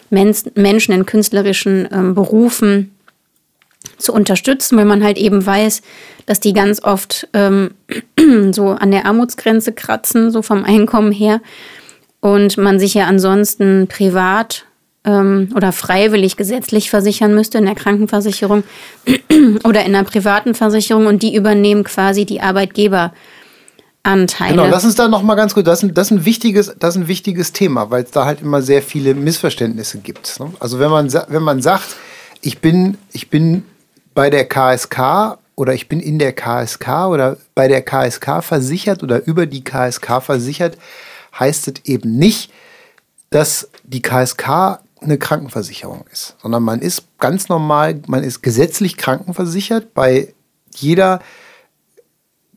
[0.09, 2.95] Menschen in künstlerischen ähm, Berufen
[3.97, 5.81] zu unterstützen, weil man halt eben weiß,
[6.25, 7.71] dass die ganz oft ähm,
[8.53, 11.41] so an der Armutsgrenze kratzen, so vom Einkommen her.
[12.21, 14.65] Und man sich ja ansonsten privat
[15.05, 18.63] ähm, oder freiwillig gesetzlich versichern müsste in der Krankenversicherung
[19.63, 23.13] oder in einer privaten Versicherung und die übernehmen quasi die Arbeitgeber.
[24.05, 24.51] Anteile.
[24.51, 27.01] Genau, lass uns da noch mal ganz gut, das ist, das ein wichtiges, das ist
[27.01, 30.39] ein wichtiges Thema, weil es da halt immer sehr viele Missverständnisse gibt.
[30.39, 30.53] Ne?
[30.59, 31.95] Also wenn man, wenn man sagt,
[32.41, 33.63] ich bin, ich bin
[34.13, 39.25] bei der KSK oder ich bin in der KSK oder bei der KSK versichert oder
[39.25, 40.77] über die KSK versichert,
[41.39, 42.51] heißt es eben nicht,
[43.31, 49.93] dass die KSK eine Krankenversicherung ist, sondern man ist ganz normal, man ist gesetzlich krankenversichert
[49.93, 50.33] bei
[50.73, 51.21] jeder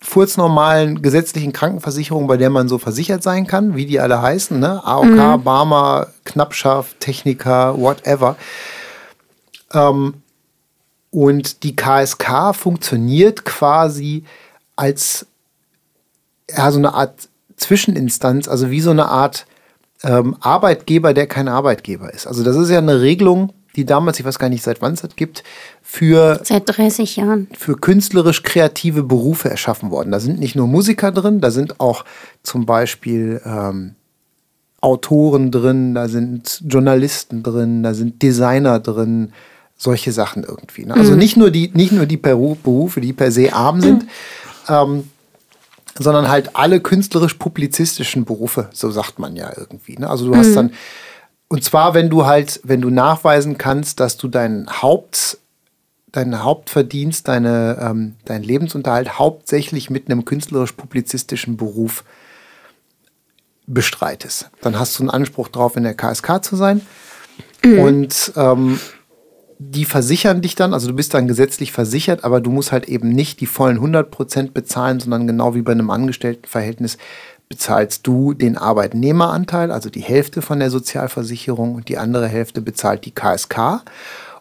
[0.01, 4.85] furznormalen gesetzlichen Krankenversicherung, bei der man so versichert sein kann, wie die alle heißen, ne?
[4.85, 5.43] AOK, mhm.
[5.43, 8.37] Barmer, Knappschaft, Techniker, whatever.
[9.73, 10.23] Ähm,
[11.11, 14.25] und die KSK funktioniert quasi
[14.77, 15.27] als
[16.51, 19.47] ja, so eine Art Zwischeninstanz, also wie so eine Art
[20.03, 22.27] ähm, Arbeitgeber, der kein Arbeitgeber ist.
[22.27, 25.03] Also das ist ja eine Regelung, die damals, ich weiß gar nicht, seit wann es
[25.03, 25.45] das gibt,
[25.83, 30.11] für seit 30 Jahren für künstlerisch kreative Berufe erschaffen worden.
[30.11, 32.05] Da sind nicht nur Musiker drin, da sind auch
[32.43, 33.95] zum Beispiel ähm,
[34.81, 39.33] Autoren drin, da sind Journalisten drin, da sind Designer drin,
[39.77, 40.87] solche Sachen irgendwie.
[40.87, 40.95] Ne?
[40.95, 41.19] Also mhm.
[41.19, 44.09] nicht nur die, nicht nur die Berufe, die per se arm sind, mhm.
[44.69, 45.05] ähm,
[45.99, 49.97] sondern halt alle künstlerisch-publizistischen Berufe, so sagt man ja irgendwie.
[49.97, 50.09] Ne?
[50.09, 50.55] Also du hast mhm.
[50.55, 50.73] dann,
[51.49, 55.39] und zwar, wenn du halt, wenn du nachweisen kannst, dass du deinen Haupt,
[56.13, 62.05] deinen Hauptverdienst, deine, ähm, deinen Lebensunterhalt hauptsächlich mit einem künstlerisch-publizistischen Beruf
[63.67, 64.51] bestreitest.
[64.63, 66.81] Dann hast du einen Anspruch drauf, in der KSK zu sein.
[67.65, 67.79] Mhm.
[67.79, 68.81] Und ähm,
[69.59, 73.09] die versichern dich dann, also du bist dann gesetzlich versichert, aber du musst halt eben
[73.11, 76.97] nicht die vollen 100% bezahlen, sondern genau wie bei einem Angestelltenverhältnis
[77.49, 83.05] bezahlst du den Arbeitnehmeranteil, also die Hälfte von der Sozialversicherung und die andere Hälfte bezahlt
[83.05, 83.83] die KSK.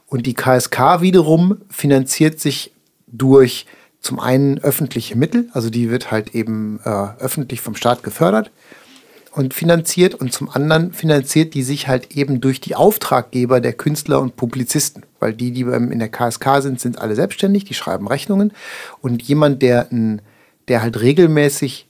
[0.08, 2.72] Und die KSK wiederum finanziert sich
[3.08, 3.66] durch
[4.02, 8.52] zum einen öffentliche Mittel, also die wird halt eben äh, öffentlich vom Staat gefördert.
[9.38, 14.20] Und finanziert und zum anderen finanziert die sich halt eben durch die Auftraggeber der Künstler
[14.20, 18.52] und Publizisten, weil die, die in der KSK sind, sind alle selbstständig, die schreiben Rechnungen.
[19.00, 19.90] Und jemand, der,
[20.68, 21.88] der halt regelmäßig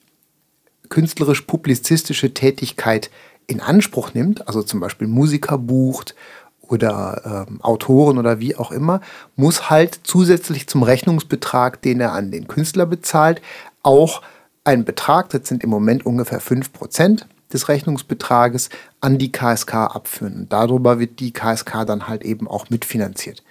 [0.90, 3.10] künstlerisch-publizistische Tätigkeit
[3.48, 6.16] in Anspruch nimmt, also zum Beispiel Musiker bucht
[6.60, 9.00] oder ähm, Autoren oder wie auch immer,
[9.38, 13.42] muss halt zusätzlich zum Rechnungsbetrag, den er an den Künstler bezahlt,
[13.84, 14.22] auch
[14.66, 17.22] einen Betrag, das sind im Moment ungefähr 5%
[17.54, 20.34] des Rechnungsbetrages, an die KSK abführen.
[20.42, 23.44] Und darüber wird die KSK dann halt eben auch mitfinanziert.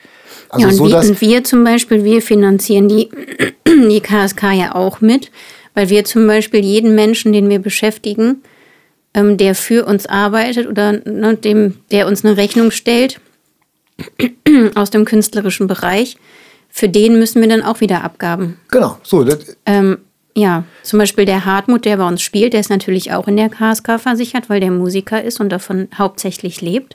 [0.48, 3.08] Also ja, und, so, wir, und wir zum Beispiel, wir finanzieren die,
[3.66, 5.30] die KSK ja auch mit,
[5.74, 8.42] weil wir zum Beispiel jeden Menschen, den wir beschäftigen,
[9.14, 13.20] ähm, der für uns arbeitet oder ne, dem, der uns eine Rechnung stellt
[14.74, 16.18] aus dem künstlerischen Bereich,
[16.68, 18.58] für den müssen wir dann auch wieder Abgaben.
[18.70, 19.26] Genau, so.
[19.64, 19.98] Ähm,
[20.36, 23.48] ja, zum Beispiel der Hartmut, der bei uns spielt, der ist natürlich auch in der
[23.48, 26.94] KSK versichert, weil der Musiker ist und davon hauptsächlich lebt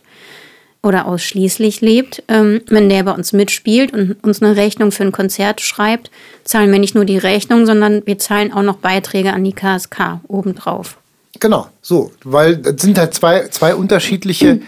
[0.84, 2.21] oder ausschließlich lebt.
[2.27, 6.12] Ähm, wenn der bei uns mitspielt und uns eine Rechnung für ein Konzert schreibt,
[6.43, 10.19] zahlen wir nicht nur die Rechnung, sondern wir zahlen auch noch Beiträge an die KSK
[10.27, 10.97] obendrauf.
[11.39, 14.60] Genau, so, weil das sind halt zwei, zwei unterschiedliche,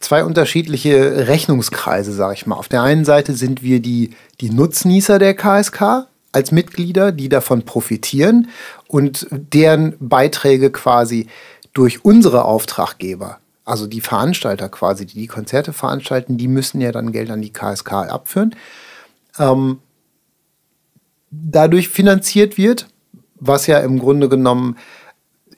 [0.00, 2.56] zwei unterschiedliche Rechnungskreise, sag ich mal.
[2.56, 7.64] Auf der einen Seite sind wir die, die Nutznießer der KSK als Mitglieder, die davon
[7.64, 8.48] profitieren
[8.86, 11.26] und deren Beiträge quasi
[11.72, 17.10] durch unsere Auftraggeber, also die Veranstalter quasi, die die Konzerte veranstalten, die müssen ja dann
[17.10, 18.54] Geld an die KSK abführen.
[19.36, 19.80] Ähm,
[21.32, 22.86] dadurch finanziert wird,
[23.34, 24.76] was ja im Grunde genommen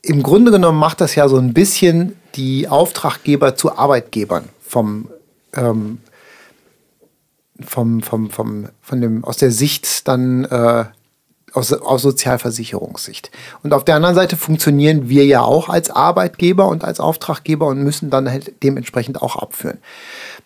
[0.02, 5.10] im Grunde genommen macht das ja so ein bisschen die Auftraggeber zu Arbeitgebern vom,
[5.54, 5.98] ähm,
[7.66, 10.84] vom, vom, vom, von dem, aus der Sicht dann äh,
[11.52, 13.30] aus, aus Sozialversicherungssicht.
[13.62, 17.82] Und auf der anderen Seite funktionieren wir ja auch als Arbeitgeber und als Auftraggeber und
[17.82, 19.78] müssen dann halt dementsprechend auch abführen.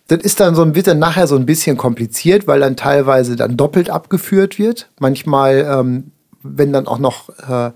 [0.07, 3.57] Das ist dann so ein bisschen nachher so ein bisschen kompliziert, weil dann teilweise dann
[3.57, 4.89] doppelt abgeführt wird.
[4.99, 6.11] Manchmal, ähm,
[6.43, 7.71] wenn dann auch noch äh,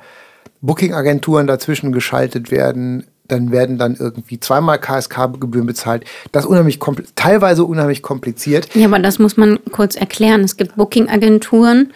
[0.62, 6.04] Booking-Agenturen dazwischen geschaltet werden, dann werden dann irgendwie zweimal KSK-Gebühren bezahlt.
[6.32, 6.80] Das ist unheimlich
[7.16, 8.68] teilweise unheimlich kompliziert.
[8.76, 10.42] Ja, aber das muss man kurz erklären.
[10.42, 11.94] Es gibt Booking-Agenturen,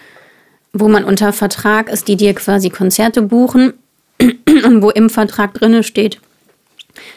[0.72, 3.74] wo man unter Vertrag ist, die dir quasi Konzerte buchen
[4.22, 6.20] und wo im Vertrag drinne steht,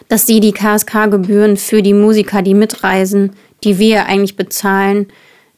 [0.08, 3.32] dass sie die KSK-Gebühren für die Musiker, die mitreisen,
[3.64, 5.06] die wir eigentlich bezahlen,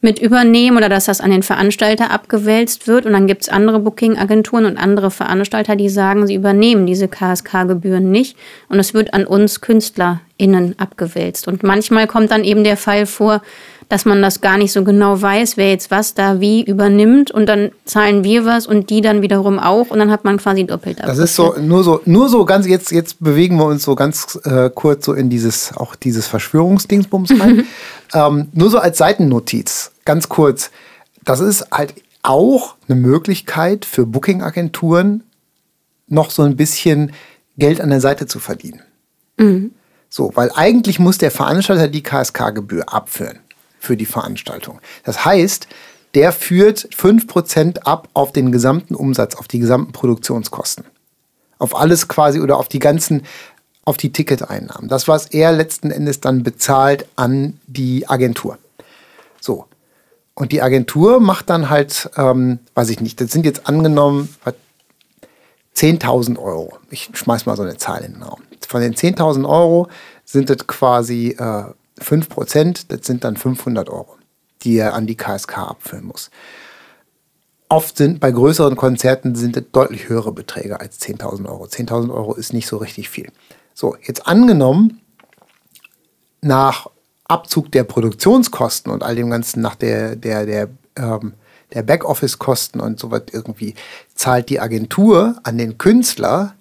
[0.01, 3.05] mit übernehmen oder dass das an den Veranstalter abgewälzt wird.
[3.05, 8.11] Und dann gibt es andere Booking-Agenturen und andere Veranstalter, die sagen, sie übernehmen diese KSK-Gebühren
[8.11, 8.37] nicht.
[8.69, 11.49] Und es wird an uns KünstlerInnen abgewälzt.
[11.49, 13.43] Und manchmal kommt dann eben der Fall vor,
[13.89, 17.47] dass man das gar nicht so genau weiß, wer jetzt was da wie übernimmt und
[17.47, 20.99] dann zahlen wir was und die dann wiederum auch und dann hat man quasi doppelt
[21.01, 24.39] Das ist so nur so nur so ganz jetzt jetzt bewegen wir uns so ganz
[24.45, 27.65] äh, kurz so in dieses auch dieses Verschwörungsdingsbums rein.
[28.15, 30.71] ähm, nur so als Seitennotiz ganz kurz.
[31.25, 35.23] Das ist halt auch eine Möglichkeit für Booking-Agenturen
[36.09, 37.13] noch so ein bisschen
[37.57, 38.83] Geld an der Seite zu verdienen.
[39.39, 39.73] Mhm.
[40.11, 43.41] So, weil eigentlich muss der Veranstalter die KSK-Gebühr abführen
[43.89, 44.81] für die Veranstaltung.
[45.03, 45.67] Das heißt,
[46.13, 50.85] der führt 5% ab auf den gesamten Umsatz, auf die gesamten Produktionskosten.
[51.59, 53.23] Auf alles quasi oder auf die ganzen,
[53.87, 54.91] auf die Ticketeinnahmen.
[54.91, 58.59] Das, was er letzten Endes dann bezahlt an die Agentur.
[59.41, 59.65] So.
[60.35, 64.29] Und die Agentur macht dann halt, ähm, weiß ich nicht, das sind jetzt angenommen
[65.75, 66.77] 10.000 Euro.
[66.91, 68.43] Ich schmeiß mal so eine Zahl in den Raum.
[68.69, 69.89] Von den 10.000 Euro
[70.27, 71.65] sind das quasi äh,
[72.03, 74.17] 5 Prozent, das sind dann 500 Euro,
[74.63, 76.31] die er an die KSK abführen muss.
[77.69, 81.65] Oft sind bei größeren Konzerten sind es deutlich höhere Beträge als 10.000 Euro.
[81.65, 83.31] 10.000 Euro ist nicht so richtig viel.
[83.75, 85.01] So, jetzt angenommen,
[86.41, 86.87] nach
[87.25, 91.35] Abzug der Produktionskosten und all dem Ganzen, nach der, der, der, ähm,
[91.75, 93.75] der Backoffice-Kosten und so was irgendwie,
[94.15, 96.55] zahlt die Agentur an den Künstler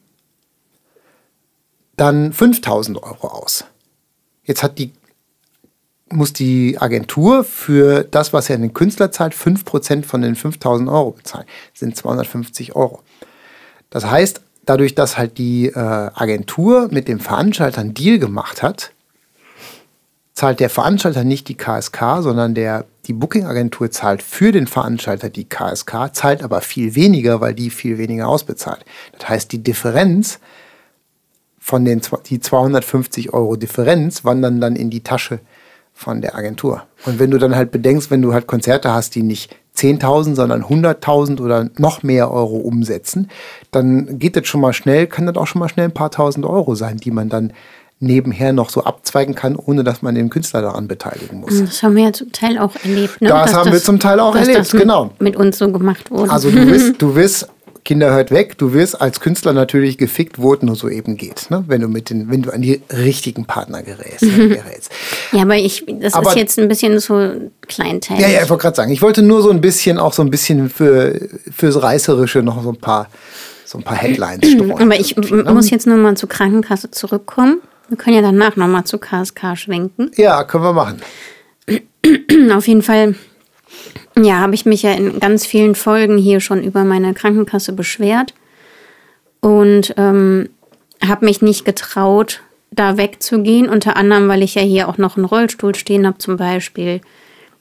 [1.95, 3.63] dann 5000 Euro aus.
[4.43, 4.93] Jetzt hat die
[6.09, 10.89] muss die Agentur für das, was er an den Künstler zahlt, 5% von den 5000
[10.89, 11.45] Euro bezahlen.
[11.73, 13.01] Das sind 250 Euro.
[13.89, 18.91] Das heißt, dadurch, dass halt die äh, Agentur mit dem Veranstalter einen Deal gemacht hat,
[20.33, 25.45] zahlt der Veranstalter nicht die KSK, sondern der, die Booking-Agentur zahlt für den Veranstalter die
[25.45, 28.85] KSK, zahlt aber viel weniger, weil die viel weniger ausbezahlt.
[29.17, 30.39] Das heißt, die Differenz
[31.59, 35.39] von den die 250 Euro Differenz wandern dann in die Tasche
[35.97, 36.83] von der Agentur.
[37.05, 40.63] Und wenn du dann halt bedenkst, wenn du halt Konzerte hast, die nicht 10.000, sondern
[40.63, 43.29] 100.000 oder noch mehr Euro umsetzen,
[43.71, 46.45] dann geht das schon mal schnell, kann das auch schon mal schnell ein paar tausend
[46.45, 47.51] Euro sein, die man dann
[47.99, 51.59] nebenher noch so abzweigen kann, ohne dass man den Künstler daran beteiligen muss.
[51.59, 53.19] Das haben wir ja zum Teil auch erlebt.
[53.19, 53.29] Ne?
[53.29, 55.11] Das Dass haben wir zum Teil auch erlebt, das mit, genau.
[55.17, 56.31] Mit uns so gemacht wurde.
[56.31, 57.49] Also du wirst, du wirst,
[57.87, 61.49] Kinder hört weg, du wirst als Künstler natürlich gefickt, wo es nur so eben geht,
[61.49, 61.63] ne?
[61.67, 64.19] wenn du mit den, wenn du an die richtigen Partner gerätst.
[64.35, 64.91] gerätst.
[65.31, 67.31] ja, aber ich, das Aber- ist jetzt ein bisschen so
[67.65, 68.21] kleinteilig.
[68.21, 70.29] Ja, ja, ich wollte gerade sagen, ich wollte nur so ein bisschen, auch so ein
[70.29, 73.07] bisschen für, fürs Reißerische noch so ein paar,
[73.63, 74.73] so ein paar Headlines streuen.
[74.73, 75.49] Aber ich ne?
[75.53, 77.61] muss jetzt nochmal zur Krankenkasse zurückkommen.
[77.87, 80.11] Wir können ja danach nochmal zu KSK schwenken.
[80.17, 81.01] Ja, können wir machen.
[82.51, 83.15] Auf jeden Fall,
[84.23, 88.33] ja, habe ich mich ja in ganz vielen Folgen hier schon über meine Krankenkasse beschwert
[89.41, 90.49] und ähm,
[91.05, 93.69] habe mich nicht getraut, da wegzugehen.
[93.69, 97.01] Unter anderem, weil ich ja hier auch noch einen Rollstuhl stehen habe, zum Beispiel,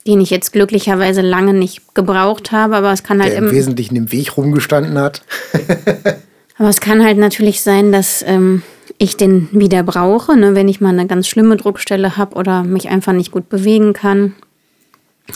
[0.05, 2.75] den ich jetzt glücklicherweise lange nicht gebraucht habe.
[2.75, 5.21] Aber es kann halt Der im im, Wesentlichen im Weg rumgestanden hat.
[6.57, 8.63] Aber es kann halt natürlich sein, dass ähm,
[8.97, 12.89] ich den wieder brauche, ne, wenn ich mal eine ganz schlimme Druckstelle habe oder mich
[12.89, 14.33] einfach nicht gut bewegen kann.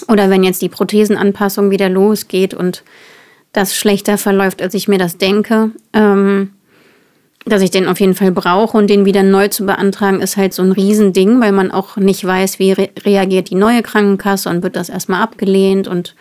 [0.08, 2.84] Oder wenn jetzt die Prothesenanpassung wieder losgeht und
[3.54, 5.72] das schlechter verläuft, als ich mir das denke.
[5.94, 6.52] Ähm,
[7.46, 10.54] dass ich den auf jeden Fall brauche und den wieder neu zu beantragen, ist halt
[10.54, 14.62] so ein Riesending, weil man auch nicht weiß, wie re reagiert die neue Krankenkasse und
[14.62, 16.16] wird das erstmal abgelehnt und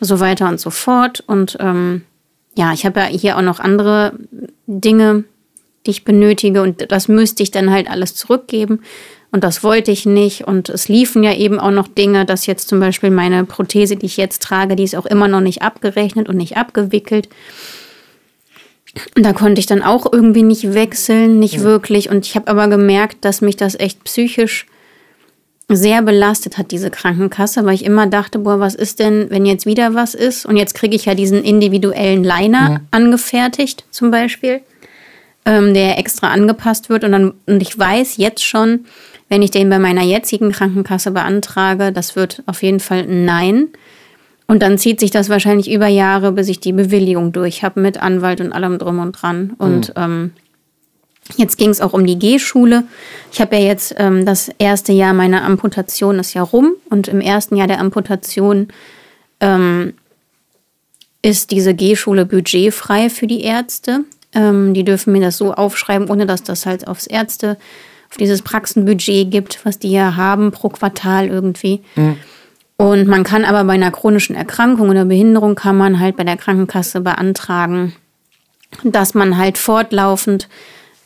[0.00, 1.22] so weiter und so fort.
[1.26, 2.02] Und ähm,
[2.56, 4.14] ja, ich habe ja hier auch noch andere
[4.66, 5.24] Dinge,
[5.84, 8.80] die ich benötige und das müsste ich dann halt alles zurückgeben.
[9.36, 10.46] Und das wollte ich nicht.
[10.46, 14.06] Und es liefen ja eben auch noch Dinge, dass jetzt zum Beispiel meine Prothese, die
[14.06, 17.28] ich jetzt trage, die ist auch immer noch nicht abgerechnet und nicht abgewickelt.
[19.14, 22.08] Und da konnte ich dann auch irgendwie nicht wechseln, nicht wirklich.
[22.08, 24.64] Und ich habe aber gemerkt, dass mich das echt psychisch
[25.68, 29.66] sehr belastet hat, diese Krankenkasse, weil ich immer dachte, boah, was ist denn, wenn jetzt
[29.66, 30.46] wieder was ist?
[30.46, 34.62] Und jetzt kriege ich ja diesen individuellen Liner angefertigt, zum Beispiel,
[35.44, 37.04] ähm, der extra angepasst wird.
[37.04, 38.86] Und, dann, und ich weiß jetzt schon,
[39.28, 43.68] wenn ich den bei meiner jetzigen Krankenkasse beantrage, das wird auf jeden Fall ein Nein.
[44.46, 48.00] Und dann zieht sich das wahrscheinlich über Jahre, bis ich die Bewilligung durch habe mit
[48.00, 49.54] Anwalt und allem drum und dran.
[49.58, 50.30] Und ähm,
[51.36, 52.84] jetzt ging es auch um die G-Schule.
[53.32, 57.20] Ich habe ja jetzt ähm, das erste Jahr meiner Amputation ist ja rum und im
[57.20, 58.68] ersten Jahr der Amputation
[59.40, 59.94] ähm,
[61.22, 64.04] ist diese G-Schule budgetfrei für die Ärzte.
[64.32, 67.56] Ähm, die dürfen mir das so aufschreiben, ohne dass das halt aufs Ärzte,
[68.10, 71.82] auf dieses Praxenbudget gibt, was die ja haben pro Quartal irgendwie.
[72.76, 76.36] Und man kann aber bei einer chronischen Erkrankung oder Behinderung kann man halt bei der
[76.36, 77.94] Krankenkasse beantragen,
[78.84, 80.48] dass man halt fortlaufend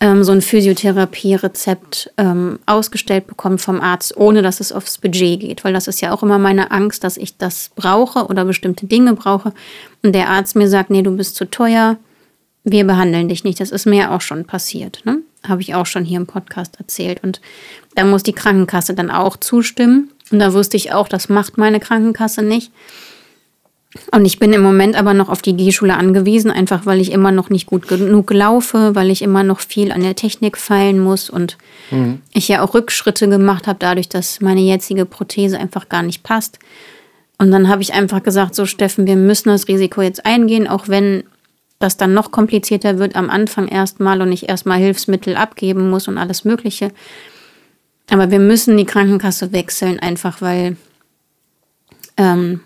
[0.01, 5.63] ähm, so ein Physiotherapie-Rezept ähm, ausgestellt bekommt vom Arzt, ohne dass es aufs Budget geht.
[5.63, 9.15] Weil das ist ja auch immer meine Angst, dass ich das brauche oder bestimmte Dinge
[9.15, 9.53] brauche
[10.03, 11.99] und der Arzt mir sagt, nee, du bist zu teuer,
[12.65, 13.61] wir behandeln dich nicht.
[13.61, 15.03] Das ist mir auch schon passiert.
[15.05, 15.19] Ne?
[15.47, 17.23] Habe ich auch schon hier im Podcast erzählt.
[17.23, 17.41] Und
[17.95, 20.11] da muss die Krankenkasse dann auch zustimmen.
[20.31, 22.71] Und da wusste ich auch, das macht meine Krankenkasse nicht.
[24.13, 27.33] Und ich bin im Moment aber noch auf die G-Schule angewiesen, einfach weil ich immer
[27.33, 31.29] noch nicht gut genug laufe, weil ich immer noch viel an der Technik feilen muss
[31.29, 31.59] und
[32.33, 36.61] ich ja auch Rückschritte gemacht habe, dadurch, dass meine jetzige Prothese einfach gar nicht passt.
[37.37, 40.87] Und dann habe ich einfach gesagt, so Steffen, wir müssen das Risiko jetzt eingehen, auch
[40.87, 41.25] wenn
[41.81, 46.19] das dann noch komplizierter wird am Anfang erstmal und ich erstmal Hilfsmittel abgeben muss und
[46.19, 46.93] alles Mögliche.
[48.11, 50.77] Aber wir müssen die Krankenkasse wechseln, einfach weil
[52.19, 52.61] ähm,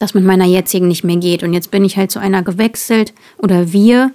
[0.00, 1.44] das mit meiner jetzigen nicht mehr geht.
[1.44, 4.10] Und jetzt bin ich halt zu einer gewechselt oder wir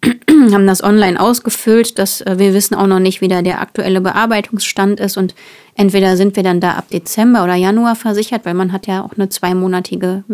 [0.30, 1.98] haben das online ausgefüllt.
[1.98, 5.18] dass äh, wir wissen auch noch nicht, wie da der aktuelle Bearbeitungsstand ist.
[5.18, 5.34] Und
[5.74, 9.12] entweder sind wir dann da ab Dezember oder Januar versichert, weil man hat ja auch
[9.16, 10.24] eine zweimonatige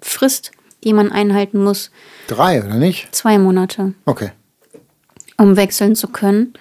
[0.00, 0.52] Frist,
[0.84, 1.90] die man einhalten muss.
[2.26, 3.08] Drei, oder nicht?
[3.14, 4.30] Zwei Monate, Okay.
[5.36, 6.54] um wechseln zu können.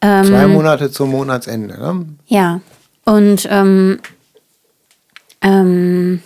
[0.00, 1.76] Zwei Monate zum Monatsende.
[1.76, 2.06] Ne?
[2.26, 2.60] Ja,
[3.04, 3.98] und ähm,
[5.42, 6.20] ähm,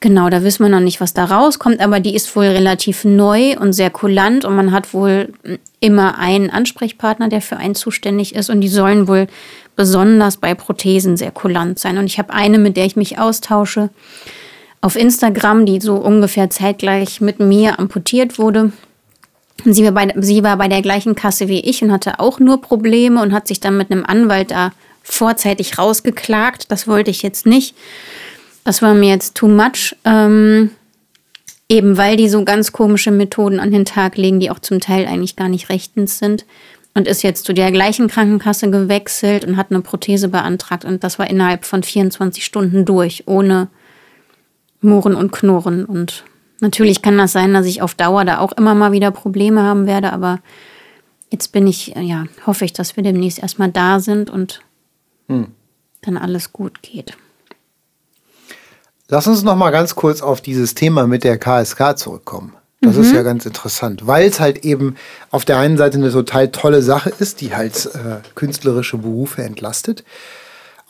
[0.00, 3.56] genau, da wissen wir noch nicht, was da rauskommt, aber die ist wohl relativ neu
[3.58, 5.32] und sehr kulant und man hat wohl
[5.80, 9.26] immer einen Ansprechpartner, der für einen zuständig ist und die sollen wohl
[9.74, 11.98] besonders bei Prothesen sehr kulant sein.
[11.98, 13.90] Und ich habe eine, mit der ich mich austausche
[14.82, 18.72] auf Instagram, die so ungefähr zeitgleich mit mir amputiert wurde.
[19.64, 22.60] Sie war, bei, sie war bei der gleichen Kasse wie ich und hatte auch nur
[22.60, 24.72] Probleme und hat sich dann mit einem Anwalt da
[25.04, 26.70] vorzeitig rausgeklagt.
[26.70, 27.76] Das wollte ich jetzt nicht.
[28.64, 29.96] Das war mir jetzt too much.
[30.04, 30.70] Ähm,
[31.68, 35.06] eben weil die so ganz komische Methoden an den Tag legen, die auch zum Teil
[35.06, 36.44] eigentlich gar nicht rechtens sind.
[36.94, 40.84] Und ist jetzt zu der gleichen Krankenkasse gewechselt und hat eine Prothese beantragt.
[40.84, 43.68] Und das war innerhalb von 24 Stunden durch, ohne
[44.82, 45.84] Murren und Knurren.
[45.84, 46.24] Und
[46.60, 49.86] natürlich kann das sein, dass ich auf Dauer da auch immer mal wieder Probleme haben
[49.86, 50.40] werde, aber
[51.30, 54.60] jetzt bin ich, ja, hoffe ich, dass wir demnächst erstmal da sind und
[55.28, 55.46] hm.
[56.02, 57.16] dann alles gut geht.
[59.08, 62.54] Lass uns noch mal ganz kurz auf dieses Thema mit der KSK zurückkommen.
[62.80, 63.02] Das mhm.
[63.02, 64.96] ist ja ganz interessant, weil es halt eben
[65.30, 70.02] auf der einen Seite eine total tolle Sache ist, die halt äh, künstlerische Berufe entlastet.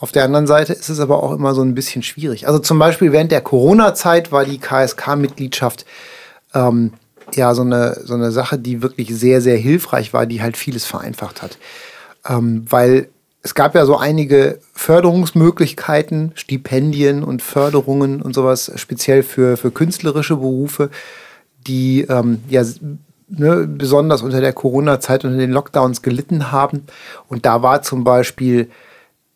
[0.03, 2.49] Auf der anderen Seite ist es aber auch immer so ein bisschen schwierig.
[2.49, 5.87] Also zum Beispiel während der Corona-Zeit war die KSK-Mitgliedschaft
[6.55, 6.95] ähm,
[7.37, 10.85] ja so eine, so eine Sache, die wirklich sehr, sehr hilfreich war, die halt vieles
[10.87, 11.57] vereinfacht hat.
[12.29, 13.11] Ähm, weil
[13.43, 20.35] es gab ja so einige Förderungsmöglichkeiten, Stipendien und Förderungen und sowas, speziell für, für künstlerische
[20.35, 20.91] Berufe
[21.69, 22.65] die ähm, ja
[23.29, 26.87] ne, besonders unter der Corona-Zeit und den Lockdowns gelitten haben.
[27.29, 28.69] Und da war zum Beispiel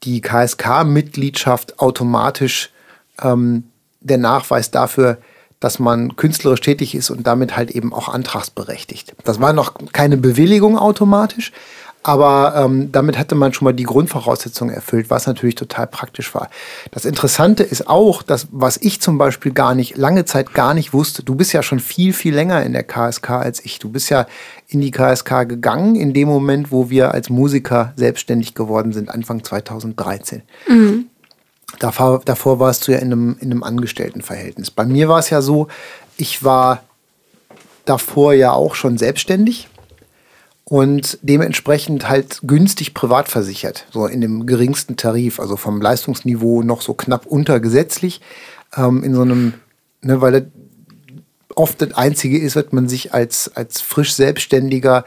[0.06, 2.70] die KSK-Mitgliedschaft automatisch
[3.20, 3.64] ähm,
[4.00, 5.18] der Nachweis dafür,
[5.60, 9.14] dass man künstlerisch tätig ist und damit halt eben auch antragsberechtigt.
[9.24, 11.52] Das war noch keine Bewilligung automatisch,
[12.06, 16.50] aber ähm, damit hatte man schon mal die Grundvoraussetzungen erfüllt, was natürlich total praktisch war.
[16.92, 20.92] Das Interessante ist auch, dass was ich zum Beispiel gar nicht, lange Zeit gar nicht
[20.92, 23.80] wusste, du bist ja schon viel, viel länger in der KSK als ich.
[23.80, 24.26] Du bist ja
[24.68, 29.42] in die KSK gegangen in dem Moment, wo wir als Musiker selbstständig geworden sind, Anfang
[29.42, 30.42] 2013.
[30.68, 31.06] Mhm.
[31.80, 34.70] Davor, davor warst du ja in einem, in einem Angestelltenverhältnis.
[34.70, 35.66] Bei mir war es ja so,
[36.16, 36.84] ich war
[37.84, 39.68] davor ja auch schon selbstständig
[40.68, 46.82] und dementsprechend halt günstig privat versichert, so in dem geringsten Tarif, also vom Leistungsniveau noch
[46.82, 48.20] so knapp untergesetzlich,
[48.76, 49.54] ähm, in so einem,
[50.02, 50.42] ne, weil das
[51.54, 55.04] oft das Einzige ist, was man sich als, als frisch Selbstständiger,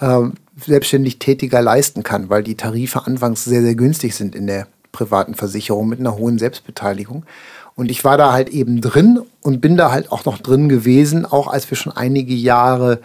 [0.00, 0.34] ähm,
[0.64, 5.34] selbstständig Tätiger leisten kann, weil die Tarife anfangs sehr, sehr günstig sind in der privaten
[5.34, 7.26] Versicherung mit einer hohen Selbstbeteiligung.
[7.74, 11.26] Und ich war da halt eben drin und bin da halt auch noch drin gewesen,
[11.26, 13.00] auch als wir schon einige Jahre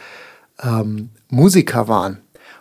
[0.62, 2.20] ähm, Musiker waren.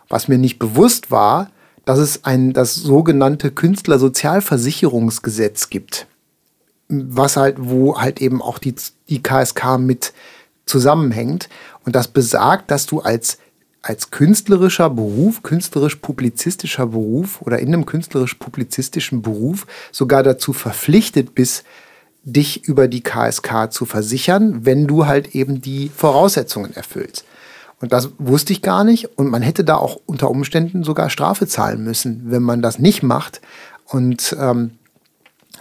[0.09, 1.51] Was mir nicht bewusst war,
[1.85, 6.07] dass es ein, das sogenannte Künstlersozialversicherungsgesetz gibt.
[6.89, 8.75] Was halt, wo halt eben auch die,
[9.09, 10.13] die KSK mit
[10.69, 11.49] zusammenhängt.
[11.85, 13.39] Und das besagt, dass du als,
[13.83, 21.65] als künstlerischer Beruf, künstlerisch-publizistischer Beruf oder in einem künstlerisch-publizistischen Beruf sogar dazu verpflichtet bist,
[22.25, 27.25] dich über die KSK zu versichern, wenn du halt eben die Voraussetzungen erfüllst.
[27.81, 29.19] Und das wusste ich gar nicht.
[29.19, 33.03] Und man hätte da auch unter Umständen sogar Strafe zahlen müssen, wenn man das nicht
[33.03, 33.41] macht.
[33.87, 34.73] Und ähm,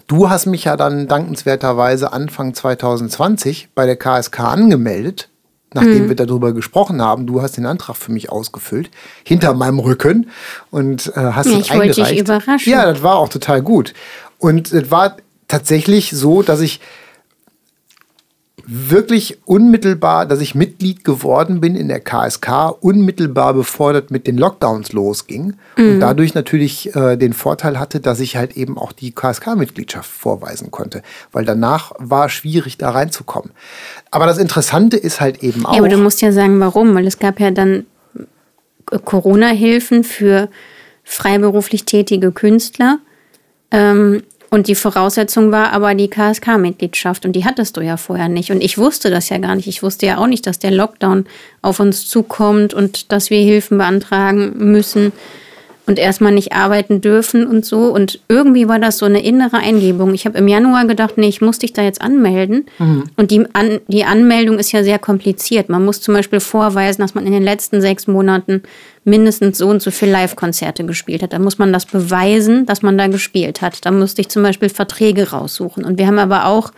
[0.07, 5.29] du hast mich ja dann dankenswerterweise Anfang 2020 bei der KSK angemeldet,
[5.73, 6.09] nachdem mhm.
[6.09, 7.27] wir darüber gesprochen haben.
[7.27, 8.89] Du hast den Antrag für mich ausgefüllt,
[9.23, 10.29] hinter meinem Rücken
[10.71, 11.97] und äh, hast ja, ich eingereicht.
[11.99, 12.71] Wollte dich überraschen.
[12.71, 13.93] Ja, das war auch total gut.
[14.39, 16.79] Und es war tatsächlich so, dass ich
[18.69, 24.37] wirklich unmittelbar, dass ich Mitglied geworden bin in der KSK, unmittelbar bevor das mit den
[24.37, 25.53] Lockdowns losging.
[25.77, 25.89] Mhm.
[25.89, 30.69] Und dadurch natürlich äh, den Vorteil hatte, dass ich halt eben auch die KSK-Mitgliedschaft vorweisen
[30.69, 31.01] konnte.
[31.31, 33.51] Weil danach war schwierig, da reinzukommen.
[34.11, 35.73] Aber das Interessante ist halt eben auch.
[35.73, 36.93] Ja, aber du musst ja sagen, warum.
[36.93, 37.85] Weil es gab ja dann
[38.85, 40.49] Corona-Hilfen für
[41.05, 42.99] freiberuflich tätige Künstler.
[43.71, 48.51] Ähm, und die Voraussetzung war aber die KSK-Mitgliedschaft und die hattest du ja vorher nicht.
[48.51, 49.67] Und ich wusste das ja gar nicht.
[49.67, 51.25] Ich wusste ja auch nicht, dass der Lockdown
[51.61, 55.11] auf uns zukommt und dass wir Hilfen beantragen müssen
[55.87, 57.93] und erstmal nicht arbeiten dürfen und so.
[57.93, 60.13] Und irgendwie war das so eine innere Eingebung.
[60.13, 62.65] Ich habe im Januar gedacht, nee, ich muss dich da jetzt anmelden.
[62.77, 63.05] Mhm.
[63.15, 65.69] Und die, An die Anmeldung ist ja sehr kompliziert.
[65.69, 68.63] Man muss zum Beispiel vorweisen, dass man in den letzten sechs Monaten
[69.05, 71.31] mindestens so und so viele Live-Konzerte gespielt hat.
[71.31, 73.85] Da muss man das beweisen, dass man da gespielt hat.
[73.85, 75.85] Da musste ich zum Beispiel Verträge raussuchen.
[75.85, 76.73] Und wir haben aber auch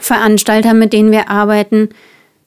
[0.00, 1.90] Veranstalter, mit denen wir arbeiten,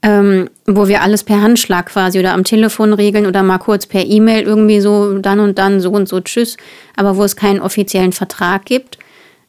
[0.03, 4.05] ähm, wo wir alles per Handschlag quasi oder am Telefon regeln oder mal kurz per
[4.05, 6.57] E-Mail irgendwie so dann und dann so und so tschüss,
[6.95, 8.97] aber wo es keinen offiziellen Vertrag gibt.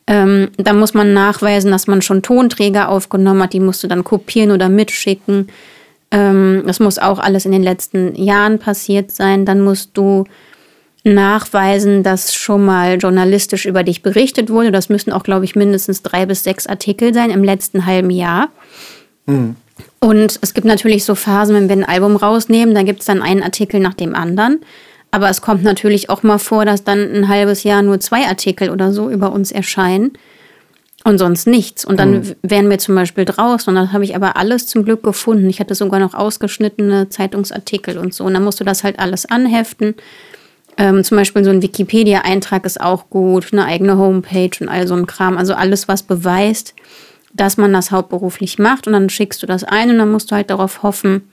[0.07, 4.05] Ähm, da muss man nachweisen, dass man schon Tonträger aufgenommen hat, die musst du dann
[4.05, 5.49] kopieren oder mitschicken.
[6.11, 9.45] Ähm, das muss auch alles in den letzten Jahren passiert sein.
[9.45, 10.25] Dann musst du
[11.05, 14.73] nachweisen, dass schon mal journalistisch über dich berichtet wurde.
[14.73, 18.49] Das müssen auch, glaube ich, mindestens drei bis sechs Artikel sein im letzten halben Jahr.
[19.27, 19.57] Mhm.
[20.01, 23.23] Und es gibt natürlich so Phasen, wenn wir ein Album rausnehmen, da gibt es dann
[23.23, 24.61] einen Artikel nach dem anderen.
[25.11, 28.71] Aber es kommt natürlich auch mal vor, dass dann ein halbes Jahr nur zwei Artikel
[28.71, 30.13] oder so über uns erscheinen
[31.05, 31.85] und sonst nichts.
[31.85, 32.35] Und dann mhm.
[32.43, 33.71] wären wir zum Beispiel draußen.
[33.71, 35.49] Und dann habe ich aber alles zum Glück gefunden.
[35.49, 38.25] Ich hatte sogar noch ausgeschnittene Zeitungsartikel und so.
[38.25, 39.95] Und dann musst du das halt alles anheften.
[40.77, 44.95] Ähm, zum Beispiel so ein Wikipedia-Eintrag ist auch gut, eine eigene Homepage und all so
[44.95, 45.39] ein Kram.
[45.39, 46.75] Also alles, was beweist,
[47.33, 50.35] dass man das hauptberuflich macht und dann schickst du das ein und dann musst du
[50.35, 51.31] halt darauf hoffen,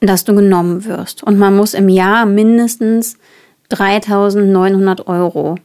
[0.00, 1.22] dass du genommen wirst.
[1.22, 3.16] Und man muss im Jahr mindestens
[3.70, 5.56] 3900 Euro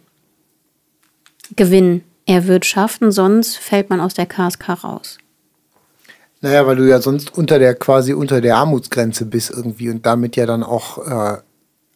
[1.55, 5.17] Gewinn erwirtschaften, sonst fällt man aus der KSK raus.
[6.41, 10.35] Naja, weil du ja sonst unter der quasi unter der Armutsgrenze bist irgendwie und damit
[10.35, 11.37] ja dann auch äh,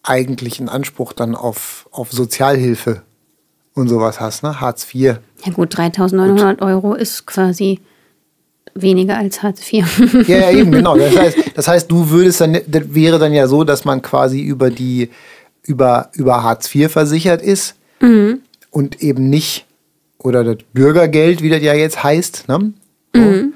[0.04, 3.04] eigentlich einen Anspruch dann auf, auf Sozialhilfe
[3.78, 4.59] und sowas hast, ne?
[4.59, 5.19] Hartz IV.
[5.45, 7.80] Ja gut, 3900 Euro ist quasi
[8.73, 10.28] weniger als Hartz IV.
[10.28, 10.97] ja, ja, eben, genau.
[10.97, 14.41] Das heißt, das heißt, du würdest dann, das wäre dann ja so, dass man quasi
[14.41, 15.09] über die,
[15.63, 18.39] über, über Hartz IV versichert ist mhm.
[18.71, 19.65] und eben nicht,
[20.19, 22.73] oder das Bürgergeld, wie das ja jetzt heißt, ne?
[23.13, 23.21] So.
[23.21, 23.53] Mhm.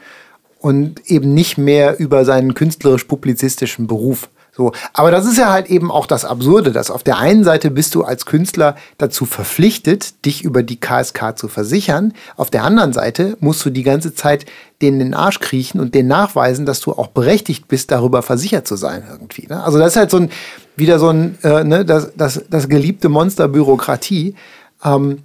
[0.59, 4.30] Und eben nicht mehr über seinen künstlerisch-publizistischen Beruf.
[4.54, 7.72] So, aber das ist ja halt eben auch das Absurde, dass auf der einen Seite
[7.72, 12.14] bist du als Künstler dazu verpflichtet, dich über die KSK zu versichern.
[12.36, 14.45] Auf der anderen Seite musst du die ganze Zeit
[14.82, 18.76] denen den Arsch kriechen und denen nachweisen, dass du auch berechtigt bist, darüber versichert zu
[18.76, 19.47] sein irgendwie.
[19.47, 19.64] Ne?
[19.64, 20.30] Also das ist halt so ein,
[20.76, 24.36] wieder so ein, äh, ne, das, das, das geliebte Monster Bürokratie.
[24.84, 25.20] Ähm,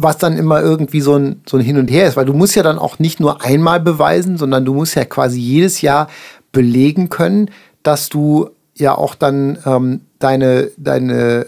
[0.00, 2.54] was dann immer irgendwie so ein, so ein Hin und Her ist, weil du musst
[2.54, 6.06] ja dann auch nicht nur einmal beweisen, sondern du musst ja quasi jedes Jahr
[6.52, 7.50] belegen können,
[7.88, 11.46] dass du ja auch dann ähm, deine, deine,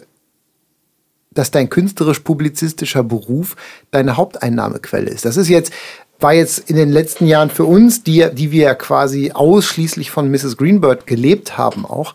[1.32, 3.56] dass dein künstlerisch-publizistischer Beruf
[3.90, 5.26] deine Haupteinnahmequelle ist.
[5.26, 5.70] Das ist jetzt,
[6.18, 10.30] war jetzt in den letzten Jahren für uns, die, die wir ja quasi ausschließlich von
[10.30, 10.56] Mrs.
[10.56, 12.14] Greenbird gelebt haben, auch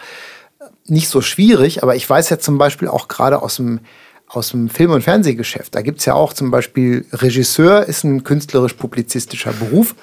[0.87, 1.83] nicht so schwierig.
[1.83, 3.81] Aber ich weiß ja zum Beispiel auch gerade aus dem,
[4.27, 8.23] aus dem Film- und Fernsehgeschäft, da gibt es ja auch zum Beispiel Regisseur ist ein
[8.23, 9.93] künstlerisch-publizistischer Beruf.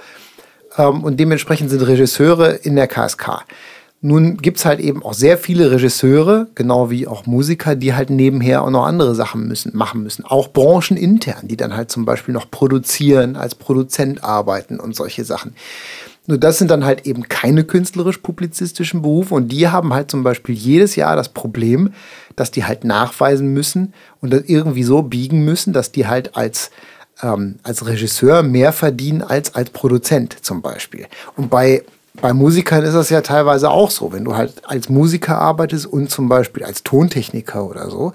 [0.78, 3.44] Ähm, und dementsprechend sind Regisseure in der KSK.
[4.04, 8.10] Nun gibt es halt eben auch sehr viele Regisseure, genau wie auch Musiker, die halt
[8.10, 10.24] nebenher auch noch andere Sachen müssen, machen müssen.
[10.24, 15.54] Auch branchenintern, die dann halt zum Beispiel noch produzieren, als Produzent arbeiten und solche Sachen.
[16.26, 20.56] Nur das sind dann halt eben keine künstlerisch-publizistischen Berufe und die haben halt zum Beispiel
[20.56, 21.92] jedes Jahr das Problem,
[22.34, 26.72] dass die halt nachweisen müssen und das irgendwie so biegen müssen, dass die halt als,
[27.22, 31.06] ähm, als Regisseur mehr verdienen als als Produzent zum Beispiel.
[31.36, 31.84] Und bei
[32.20, 34.12] bei Musikern ist das ja teilweise auch so.
[34.12, 38.12] Wenn du halt als Musiker arbeitest und zum Beispiel als Tontechniker oder so,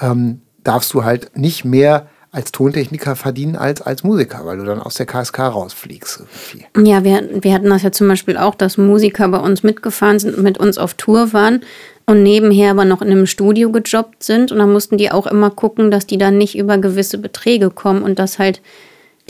[0.00, 4.80] ähm, darfst du halt nicht mehr als Tontechniker verdienen als als Musiker, weil du dann
[4.80, 6.20] aus der KSK rausfliegst.
[6.20, 6.88] Irgendwie.
[6.88, 10.36] Ja, wir, wir hatten das ja zum Beispiel auch, dass Musiker bei uns mitgefahren sind
[10.36, 11.62] und mit uns auf Tour waren
[12.06, 14.52] und nebenher aber noch in einem Studio gejobbt sind.
[14.52, 18.02] Und dann mussten die auch immer gucken, dass die dann nicht über gewisse Beträge kommen
[18.02, 18.60] und dass halt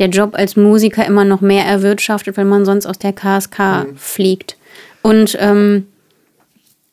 [0.01, 3.97] der Job als Musiker immer noch mehr erwirtschaftet, wenn man sonst aus der KSK mhm.
[3.97, 4.57] fliegt.
[5.03, 5.87] Und ähm,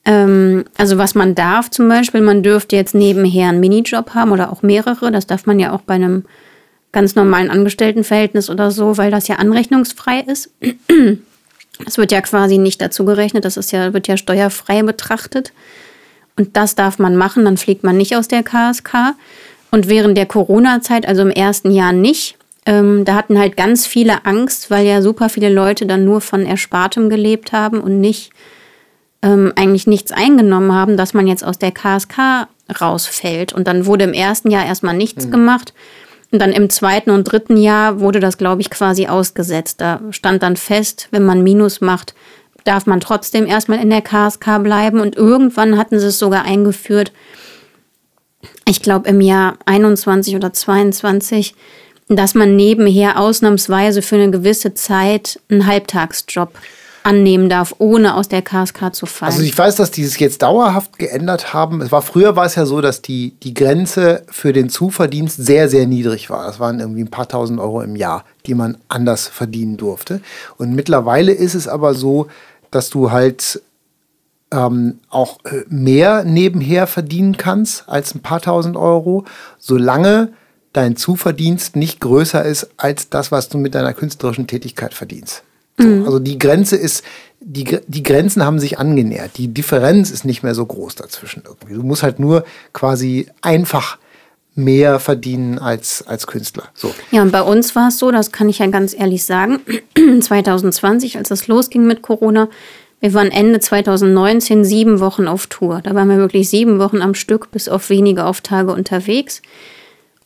[0.06, 4.52] ähm, also was man darf zum Beispiel, man dürfte jetzt nebenher einen Minijob haben oder
[4.52, 5.12] auch mehrere.
[5.12, 6.26] Das darf man ja auch bei einem
[6.92, 10.52] ganz normalen Angestelltenverhältnis oder so, weil das ja anrechnungsfrei ist.
[11.86, 15.54] Es wird ja quasi nicht dazu gerechnet, das ist ja, wird ja steuerfrei betrachtet.
[16.36, 19.14] Und das darf man machen, dann fliegt man nicht aus der KSK.
[19.70, 22.37] Und während der Corona-Zeit, also im ersten Jahr nicht,
[22.68, 26.46] ähm, da hatten halt ganz viele Angst, weil ja super viele Leute dann nur von
[26.46, 28.32] Erspartem gelebt haben und nicht
[29.22, 32.50] ähm, eigentlich nichts eingenommen haben, dass man jetzt aus der KSK
[32.82, 33.54] rausfällt.
[33.54, 35.32] Und dann wurde im ersten Jahr erstmal nichts mhm.
[35.32, 35.74] gemacht.
[36.30, 39.80] Und dann im zweiten und dritten Jahr wurde das, glaube ich, quasi ausgesetzt.
[39.80, 42.16] Da stand dann fest, wenn man Minus macht,
[42.66, 45.00] darf man trotzdem erstmal in der KSK bleiben.
[45.00, 47.14] Und irgendwann hatten sie es sogar eingeführt,
[48.68, 51.56] ich glaube im Jahr 21 oder 22,
[52.10, 56.54] dass man nebenher ausnahmsweise für eine gewisse Zeit einen Halbtagsjob
[57.08, 59.32] annehmen darf, ohne aus der KSK zu fallen.
[59.32, 61.82] Also ich weiß, dass die es jetzt dauerhaft geändert haben.
[61.82, 65.70] Es war früher war es ja so, dass die, die Grenze für den Zuverdienst sehr,
[65.70, 66.46] sehr niedrig war.
[66.46, 70.20] Das waren irgendwie ein paar tausend Euro im Jahr, die man anders verdienen durfte.
[70.58, 72.28] Und mittlerweile ist es aber so,
[72.72, 73.62] dass du halt
[74.52, 79.24] ähm, auch äh, mehr nebenher verdienen kannst als ein paar tausend Euro,
[79.60, 80.34] solange
[80.78, 85.44] dein Zuverdienst nicht größer ist als das, was du mit deiner künstlerischen Tätigkeit verdienst.
[85.78, 86.06] So, mhm.
[86.06, 87.04] Also die Grenze ist,
[87.40, 89.32] die, die Grenzen haben sich angenähert.
[89.38, 91.74] Die Differenz ist nicht mehr so groß dazwischen irgendwie.
[91.74, 93.98] Du musst halt nur quasi einfach
[94.54, 96.66] mehr verdienen als, als Künstler.
[96.74, 96.94] So.
[97.12, 99.60] Ja, und bei uns war es so, das kann ich ja ganz ehrlich sagen,
[100.22, 102.50] 2020, als das losging mit Corona,
[103.00, 105.82] wir waren Ende 2019 sieben Wochen auf Tour.
[105.84, 109.44] Da waren wir wirklich sieben Wochen am Stück bis auf wenige Auftage unterwegs.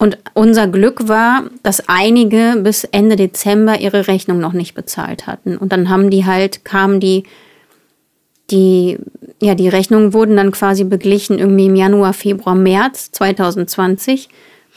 [0.02, 5.58] Und unser Glück war, dass einige bis Ende Dezember ihre Rechnung noch nicht bezahlt hatten.
[5.58, 7.26] Und dann haben die halt, kamen die,
[8.50, 8.98] die,
[9.40, 14.30] ja, die Rechnungen wurden dann quasi beglichen irgendwie im Januar, Februar, März 2020.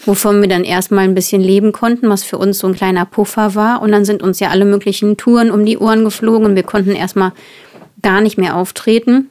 [0.04, 3.54] wovon wir dann erstmal ein bisschen leben konnten, was für uns so ein kleiner Puffer
[3.54, 3.80] war.
[3.80, 6.90] Und dann sind uns ja alle möglichen Touren um die Ohren geflogen und wir konnten
[6.90, 7.32] erstmal
[8.02, 9.30] gar nicht mehr auftreten.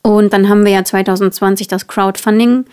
[0.00, 2.64] Und dann haben wir ja 2020 das Crowdfunding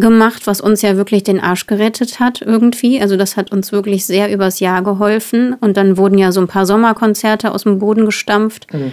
[0.00, 3.00] gemacht, was uns ja wirklich den Arsch gerettet hat irgendwie.
[3.00, 5.54] Also das hat uns wirklich sehr übers Jahr geholfen.
[5.54, 8.92] Und dann wurden ja so ein paar Sommerkonzerte aus dem Boden gestampft, mhm.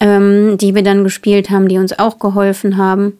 [0.00, 3.18] ähm, die wir dann gespielt haben, die uns auch geholfen haben.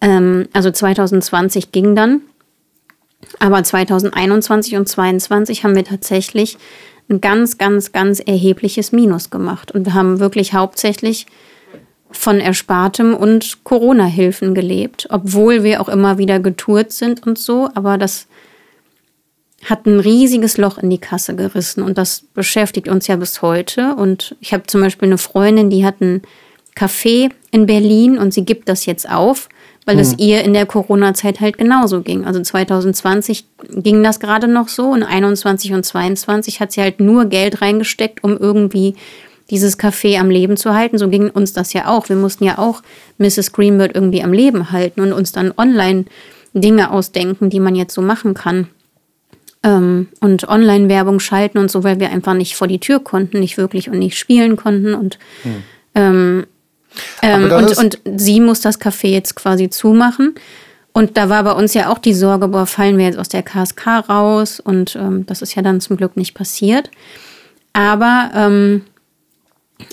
[0.00, 2.22] Ähm, also 2020 ging dann.
[3.38, 6.58] Aber 2021 und 2022 haben wir tatsächlich
[7.08, 9.72] ein ganz, ganz, ganz erhebliches Minus gemacht.
[9.72, 11.26] Und wir haben wirklich hauptsächlich
[12.16, 17.68] von Erspartem und Corona-Hilfen gelebt, obwohl wir auch immer wieder getourt sind und so.
[17.74, 18.26] Aber das
[19.64, 23.94] hat ein riesiges Loch in die Kasse gerissen und das beschäftigt uns ja bis heute.
[23.94, 26.22] Und ich habe zum Beispiel eine Freundin, die hat ein
[26.76, 29.48] Café in Berlin und sie gibt das jetzt auf,
[29.86, 30.18] weil es hm.
[30.18, 32.24] ihr in der Corona-Zeit halt genauso ging.
[32.24, 37.24] Also 2020 ging das gerade noch so und 21 und 22 hat sie halt nur
[37.26, 38.94] Geld reingesteckt, um irgendwie
[39.50, 40.98] dieses Café am Leben zu halten.
[40.98, 42.08] So ging uns das ja auch.
[42.08, 42.82] Wir mussten ja auch
[43.18, 43.52] Mrs.
[43.52, 46.06] Greenbird irgendwie am Leben halten und uns dann online
[46.52, 48.68] Dinge ausdenken, die man jetzt so machen kann.
[49.62, 53.58] Ähm, und Online-Werbung schalten und so, weil wir einfach nicht vor die Tür konnten, nicht
[53.58, 54.94] wirklich und nicht spielen konnten.
[54.94, 55.62] Und, hm.
[55.94, 56.46] ähm,
[57.22, 60.34] ähm, und, und sie muss das Café jetzt quasi zumachen.
[60.92, 63.42] Und da war bei uns ja auch die Sorge, boah, fallen wir jetzt aus der
[63.42, 64.60] KSK raus?
[64.60, 66.90] Und ähm, das ist ja dann zum Glück nicht passiert.
[67.74, 68.82] Aber ähm,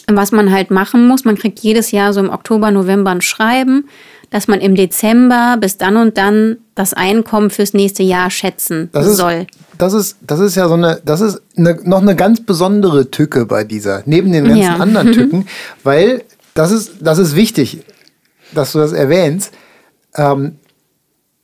[0.08, 3.90] was man halt machen muss, man kriegt jedes Jahr so im Oktober, November ein Schreiben,
[4.30, 9.06] dass man im Dezember bis dann und dann das Einkommen fürs nächste Jahr schätzen das
[9.06, 9.46] ist, soll.
[9.78, 13.46] Das ist, das ist ja so eine, das ist eine, noch eine ganz besondere Tücke
[13.46, 14.76] bei dieser, neben den ganzen ja.
[14.78, 15.48] anderen Tücken,
[15.84, 16.24] weil
[16.56, 17.84] das ist, das ist wichtig,
[18.54, 19.54] dass du das erwähnst.
[20.16, 20.56] Ähm,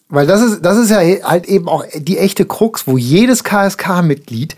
[0.09, 4.55] weil das ist, das ist ja halt eben auch die echte Krux, wo jedes KSK-Mitglied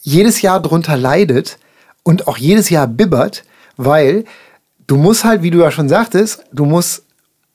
[0.00, 1.58] jedes Jahr drunter leidet,
[2.02, 3.44] und auch jedes Jahr bibbert,
[3.76, 4.24] weil
[4.86, 7.04] du musst halt, wie du ja schon sagtest, du musst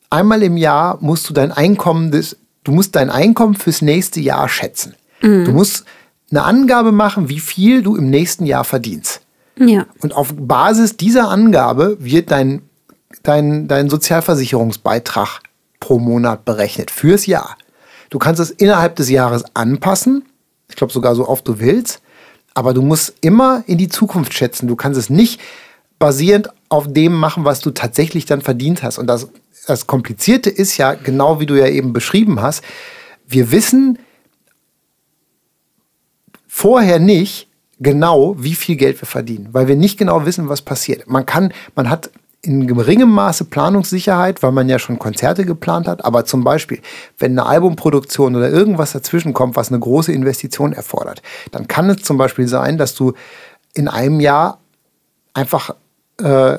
[0.10, 4.48] einmal im Jahr musst du dein Einkommen des, du musst dein Einkommen fürs nächste Jahr
[4.50, 4.96] schätzen.
[5.22, 5.46] Mhm.
[5.46, 5.86] Du musst
[6.32, 9.22] eine Angabe machen, wie viel du im nächsten Jahr verdienst.
[9.60, 9.86] Ja.
[10.02, 12.62] Und auf Basis dieser Angabe wird dein,
[13.24, 15.40] dein, dein Sozialversicherungsbeitrag
[15.80, 17.58] pro Monat berechnet fürs Jahr.
[18.10, 20.26] Du kannst es innerhalb des Jahres anpassen,
[20.70, 22.02] ich glaube sogar so oft du willst.
[22.58, 24.68] Aber du musst immer in die Zukunft schätzen.
[24.68, 25.40] Du kannst es nicht
[26.00, 28.98] basierend auf dem machen, was du tatsächlich dann verdient hast.
[28.98, 29.28] Und das,
[29.68, 32.64] das Komplizierte ist ja, genau wie du ja eben beschrieben hast,
[33.28, 34.00] wir wissen
[36.48, 37.48] vorher nicht
[37.80, 41.08] genau, wie viel Geld wir verdienen, weil wir nicht genau wissen, was passiert.
[41.08, 42.10] Man kann, man hat
[42.48, 46.06] in geringem Maße Planungssicherheit, weil man ja schon Konzerte geplant hat.
[46.06, 46.80] Aber zum Beispiel,
[47.20, 51.22] wenn eine Albumproduktion oder irgendwas dazwischen kommt, was eine große Investition erfordert,
[51.52, 53.14] dann kann es zum Beispiel sein, dass du
[53.74, 54.60] in einem Jahr
[55.34, 55.76] einfach
[56.22, 56.58] äh,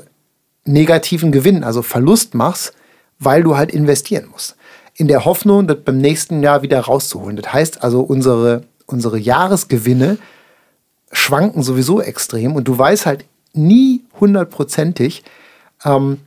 [0.67, 2.75] negativen Gewinn, also Verlust machst,
[3.19, 4.57] weil du halt investieren musst.
[4.95, 7.37] In der Hoffnung, das beim nächsten Jahr wieder rauszuholen.
[7.37, 10.19] Das heißt also, unsere, unsere Jahresgewinne
[11.13, 13.25] schwanken sowieso extrem und du weißt halt
[13.55, 15.25] nie hundertprozentig,
[15.85, 16.19] ähm,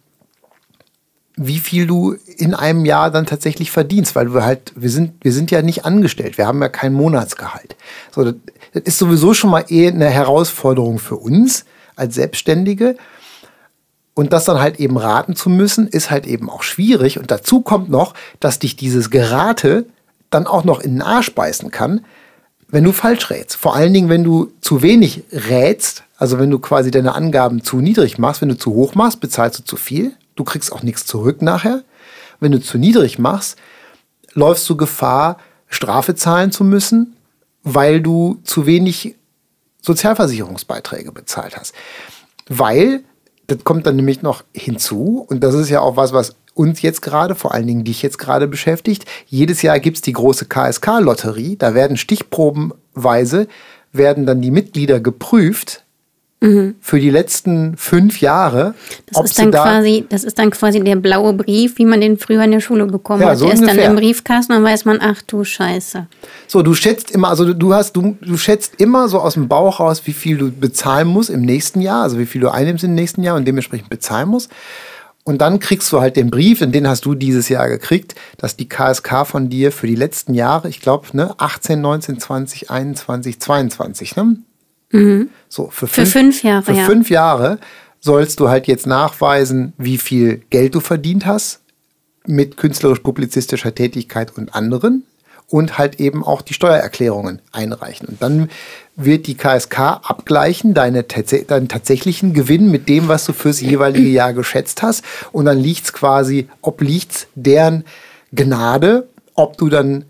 [1.36, 5.32] wie viel du in einem Jahr dann tatsächlich verdienst, weil wir halt, wir sind, wir
[5.32, 7.76] sind ja nicht angestellt, wir haben ja kein Monatsgehalt.
[8.12, 8.36] So, das,
[8.74, 12.96] das ist sowieso schon mal eher eine Herausforderung für uns als Selbstständige.
[14.14, 17.18] Und das dann halt eben raten zu müssen, ist halt eben auch schwierig.
[17.18, 19.86] Und dazu kommt noch, dass dich dieses Gerate
[20.30, 22.06] dann auch noch in den Arsch beißen kann,
[22.72, 23.58] wenn du falsch rätst.
[23.58, 27.82] Vor allen Dingen, wenn du zu wenig rätst, also wenn du quasi deine Angaben zu
[27.82, 30.14] niedrig machst, wenn du zu hoch machst, bezahlst du zu viel.
[30.36, 31.84] Du kriegst auch nichts zurück nachher.
[32.40, 33.58] Wenn du zu niedrig machst,
[34.34, 37.16] läufst du Gefahr, Strafe zahlen zu müssen,
[37.64, 39.16] weil du zu wenig
[39.82, 41.74] Sozialversicherungsbeiträge bezahlt hast.
[42.48, 43.04] Weil,
[43.48, 47.02] das kommt dann nämlich noch hinzu, und das ist ja auch was, was uns jetzt
[47.02, 49.06] gerade, vor allen Dingen dich jetzt gerade beschäftigt.
[49.28, 51.58] Jedes Jahr gibt es die große KSK-Lotterie.
[51.58, 53.48] Da werden stichprobenweise,
[53.92, 55.84] werden dann die Mitglieder geprüft,
[56.44, 56.74] Mhm.
[56.82, 58.74] für die letzten fünf Jahre.
[59.14, 62.18] Das ist, dann da quasi, das ist dann quasi der blaue Brief, wie man den
[62.18, 63.38] früher in der Schule bekommen ja, hat.
[63.38, 63.76] So der ungefähr.
[63.76, 66.08] ist dann im Briefkasten, dann weiß man, ach du Scheiße.
[66.48, 69.80] So, du schätzt immer, also du hast, du, du schätzt immer so aus dem Bauch
[69.80, 72.96] raus, wie viel du bezahlen musst im nächsten Jahr, also wie viel du einnimmst im
[72.96, 74.50] nächsten Jahr und dementsprechend bezahlen musst.
[75.24, 78.56] Und dann kriegst du halt den Brief, und den hast du dieses Jahr gekriegt, dass
[78.56, 83.40] die KSK von dir für die letzten Jahre, ich glaube, ne, 18, 19, 20, 21,
[83.40, 84.38] 22, ne?
[84.92, 85.30] Mhm.
[85.48, 86.64] So, für fünf, für fünf Jahre.
[86.64, 86.86] Für ja.
[86.86, 87.60] fünf Jahre
[88.00, 91.62] sollst du halt jetzt nachweisen, wie viel Geld du verdient hast
[92.26, 95.04] mit künstlerisch-publizistischer Tätigkeit und anderen
[95.52, 98.08] und halt eben auch die Steuererklärungen einreichen.
[98.08, 98.50] Und dann
[98.96, 104.34] wird die KSK abgleichen, deine, deinen tatsächlichen Gewinn mit dem, was du fürs jeweilige Jahr
[104.34, 105.04] geschätzt hast.
[105.32, 107.84] Und dann liegt es quasi, obliegt deren
[108.34, 110.06] Gnade, ob du dann,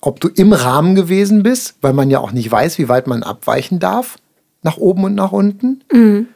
[0.00, 3.24] ob du im Rahmen gewesen bist, weil man ja auch nicht weiß, wie weit man
[3.24, 4.16] abweichen darf,
[4.62, 5.82] nach oben und nach unten.
[5.92, 6.28] Mhm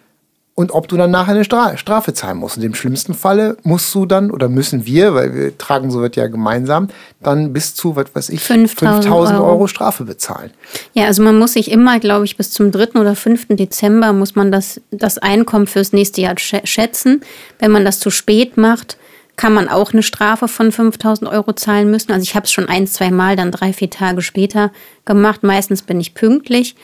[0.54, 2.56] und ob du dann nachher eine Stra Strafe zahlen musst.
[2.56, 6.16] In dem schlimmsten Falle musst du dann oder müssen wir, weil wir tragen so wird
[6.16, 6.88] ja gemeinsam,
[7.22, 9.46] dann bis zu, was weiß ich, 5000 Euro.
[9.46, 9.66] Euro.
[9.66, 10.50] Strafe bezahlen.
[10.92, 13.00] Ja, also man muss sich immer, glaube ich, bis zum 3.
[13.00, 13.46] oder 5.
[13.50, 17.22] Dezember muss man das, das Einkommen fürs nächste Jahr schätzen.
[17.58, 18.98] Wenn man das zu spät macht,
[19.36, 22.12] kann man auch eine Strafe von 5000 Euro zahlen müssen.
[22.12, 24.70] Also ich habe es schon ein, zwei Mal dann drei, vier Tage später
[25.06, 25.42] gemacht.
[25.42, 26.76] Meistens bin ich pünktlich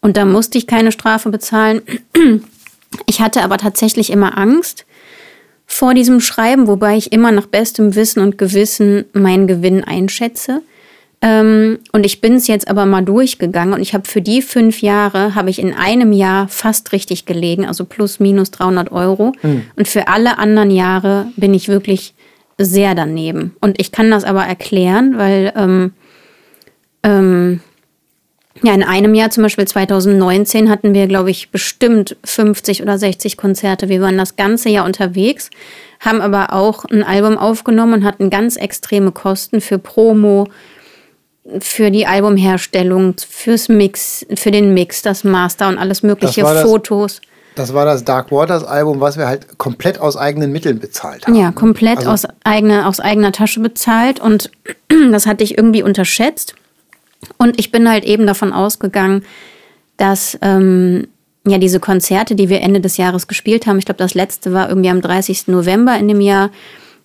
[0.00, 1.82] und da musste ich keine Strafe bezahlen.
[3.06, 4.86] Ich hatte aber tatsächlich immer Angst
[5.66, 10.62] vor diesem Schreiben, wobei ich immer nach bestem Wissen und Gewissen meinen Gewinn einschätze.
[11.20, 14.82] Ähm, und ich bin es jetzt aber mal durchgegangen und ich habe für die fünf
[14.82, 19.32] Jahre, habe ich in einem Jahr fast richtig gelegen, also plus minus 300 Euro.
[19.42, 19.62] Mhm.
[19.76, 22.14] Und für alle anderen Jahre bin ich wirklich
[22.56, 23.56] sehr daneben.
[23.60, 25.92] Und ich kann das aber erklären, weil ähm,
[27.02, 27.60] ähm,
[28.62, 33.36] ja, in einem Jahr, zum Beispiel 2019, hatten wir, glaube ich, bestimmt 50 oder 60
[33.36, 33.88] Konzerte.
[33.88, 35.50] Wir waren das ganze Jahr unterwegs,
[36.00, 40.48] haben aber auch ein Album aufgenommen und hatten ganz extreme Kosten für Promo,
[41.60, 47.20] für die Albumherstellung, fürs Mix, für den Mix, das Master und alles mögliche, das Fotos.
[47.54, 51.26] Das, das war das Dark Waters Album, was wir halt komplett aus eigenen Mitteln bezahlt
[51.26, 51.34] haben.
[51.34, 54.50] Ja, komplett also aus, eigene, aus eigener Tasche bezahlt und
[55.10, 56.54] das hatte ich irgendwie unterschätzt.
[57.36, 59.24] Und ich bin halt eben davon ausgegangen,
[59.96, 61.08] dass ähm,
[61.46, 64.68] ja diese Konzerte, die wir Ende des Jahres gespielt haben, ich glaube, das letzte war
[64.68, 65.48] irgendwie am 30.
[65.48, 66.50] November in dem Jahr,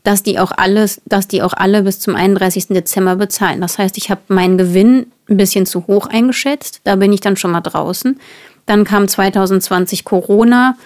[0.04, 2.68] dass die auch alles, dass die auch alle bis zum 31.
[2.68, 3.62] Dezember bezahlen.
[3.62, 6.82] Das heißt, ich habe meinen Gewinn ein bisschen zu hoch eingeschätzt.
[6.84, 8.20] Da bin ich dann schon mal draußen.
[8.66, 10.78] Dann kam 2020 Corona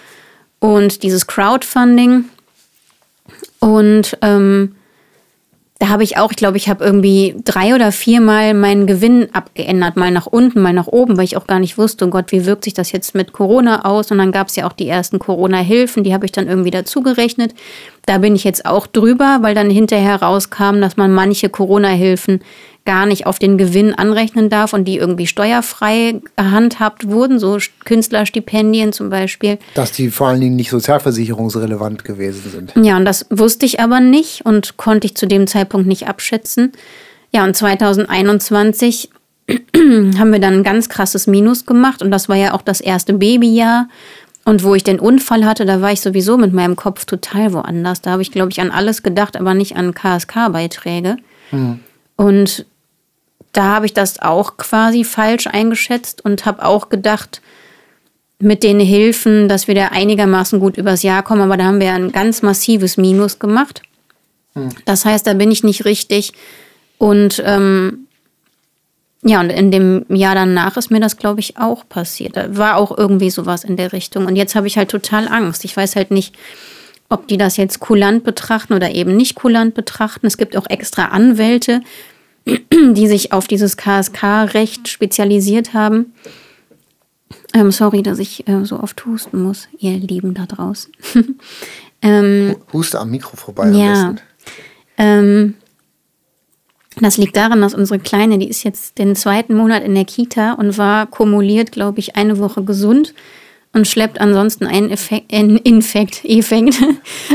[0.60, 2.26] und dieses Crowdfunding.
[3.58, 4.76] Und ähm,
[5.80, 9.96] da habe ich auch, ich glaube, ich habe irgendwie drei oder viermal meinen Gewinn abgeändert,
[9.96, 12.46] mal nach unten, mal nach oben, weil ich auch gar nicht wusste, oh Gott, wie
[12.46, 14.10] wirkt sich das jetzt mit Corona aus?
[14.10, 17.54] Und dann gab es ja auch die ersten Corona-Hilfen, die habe ich dann irgendwie dazugerechnet.
[18.06, 22.40] Da bin ich jetzt auch drüber, weil dann hinterher rauskam, dass man manche Corona-Hilfen
[22.88, 28.94] gar nicht auf den Gewinn anrechnen darf und die irgendwie steuerfrei gehandhabt wurden, so Künstlerstipendien
[28.94, 29.58] zum Beispiel.
[29.74, 32.72] Dass die vor allen Dingen nicht sozialversicherungsrelevant gewesen sind.
[32.82, 36.72] Ja, und das wusste ich aber nicht und konnte ich zu dem Zeitpunkt nicht abschätzen.
[37.30, 39.10] Ja, und 2021
[39.76, 43.12] haben wir dann ein ganz krasses Minus gemacht und das war ja auch das erste
[43.12, 43.88] Babyjahr.
[44.46, 48.00] Und wo ich den Unfall hatte, da war ich sowieso mit meinem Kopf total woanders.
[48.00, 51.18] Da habe ich, glaube ich, an alles gedacht, aber nicht an KSK-Beiträge.
[51.50, 51.80] Mhm.
[52.16, 52.64] Und
[53.52, 57.40] da habe ich das auch quasi falsch eingeschätzt und habe auch gedacht,
[58.40, 61.92] mit den Hilfen, dass wir da einigermaßen gut übers Jahr kommen, aber da haben wir
[61.92, 63.82] ein ganz massives Minus gemacht.
[64.54, 64.68] Hm.
[64.84, 66.32] Das heißt, da bin ich nicht richtig.
[66.98, 68.06] Und ähm,
[69.22, 72.36] ja, und in dem Jahr danach ist mir das, glaube ich, auch passiert.
[72.36, 74.26] Da war auch irgendwie sowas in der Richtung.
[74.26, 75.64] Und jetzt habe ich halt total Angst.
[75.64, 76.36] Ich weiß halt nicht,
[77.08, 80.26] ob die das jetzt kulant betrachten oder eben nicht kulant betrachten.
[80.26, 81.80] Es gibt auch extra Anwälte,
[82.72, 86.12] die sich auf dieses KSK-Recht spezialisiert haben.
[87.54, 90.92] Ähm, sorry, dass ich äh, so oft husten muss, ihr Lieben da draußen.
[92.02, 93.70] ähm, Huste am Mikro vorbei.
[93.70, 94.14] Ja.
[94.96, 95.54] Ähm,
[97.00, 100.54] das liegt daran, dass unsere Kleine, die ist jetzt den zweiten Monat in der Kita
[100.54, 103.14] und war kumuliert, glaube ich, eine Woche gesund
[103.72, 106.76] und schleppt ansonsten einen Effekt, einen Infekt, Effekt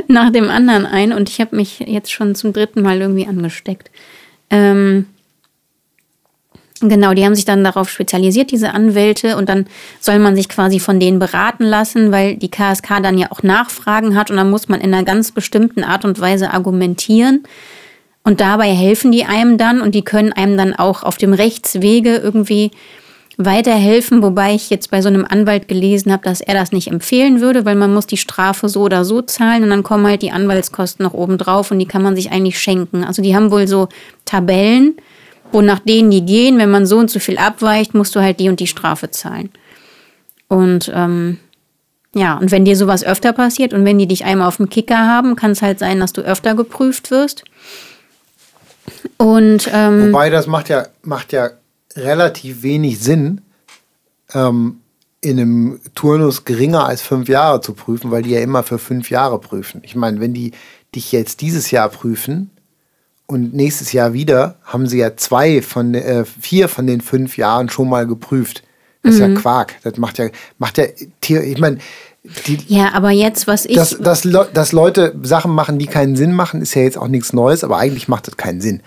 [0.07, 1.14] nach dem anderen ein.
[1.14, 3.89] Und ich habe mich jetzt schon zum dritten Mal irgendwie angesteckt.
[4.53, 5.07] Ähm,
[6.79, 9.65] genau, die haben sich dann darauf spezialisiert, diese Anwälte, und dann
[9.99, 14.15] soll man sich quasi von denen beraten lassen, weil die KSK dann ja auch Nachfragen
[14.15, 17.43] hat und dann muss man in einer ganz bestimmten Art und Weise argumentieren.
[18.23, 22.17] Und dabei helfen die einem dann und die können einem dann auch auf dem Rechtswege
[22.17, 22.71] irgendwie
[23.38, 27.41] weiterhelfen, wobei ich jetzt bei so einem Anwalt gelesen habe, dass er das nicht empfehlen
[27.41, 30.31] würde, weil man muss die Strafe so oder so zahlen und dann kommen halt die
[30.31, 33.03] Anwaltskosten noch oben drauf und die kann man sich eigentlich schenken.
[33.03, 33.89] Also die haben wohl so
[34.25, 34.95] Tabellen,
[35.51, 38.39] wo nach denen die gehen, wenn man so und so viel abweicht, musst du halt
[38.39, 39.49] die und die Strafe zahlen.
[40.47, 41.39] Und ähm,
[42.15, 45.07] ja, und wenn dir sowas öfter passiert und wenn die dich einmal auf dem Kicker
[45.07, 47.43] haben, kann es halt sein, dass du öfter geprüft wirst.
[49.17, 51.49] Und ähm, wobei das macht ja macht ja
[51.95, 53.41] relativ wenig Sinn,
[54.33, 54.79] ähm,
[55.21, 59.09] in einem Turnus geringer als fünf Jahre zu prüfen, weil die ja immer für fünf
[59.09, 59.81] Jahre prüfen.
[59.83, 60.51] Ich meine, wenn die
[60.93, 62.51] dich jetzt dieses Jahr prüfen
[63.25, 67.69] und nächstes Jahr wieder, haben sie ja zwei von äh, vier von den fünf Jahren
[67.69, 68.63] schon mal geprüft.
[69.01, 69.75] Das ist ja Quark.
[69.83, 70.29] Das macht ja,
[70.59, 70.85] macht ja,
[71.41, 71.77] ich meine,
[72.47, 73.75] die, Ja, aber jetzt, was ich.
[73.75, 77.33] dass, dass, dass Leute Sachen machen, die keinen Sinn machen, ist ja jetzt auch nichts
[77.33, 78.81] Neues, aber eigentlich macht das keinen Sinn.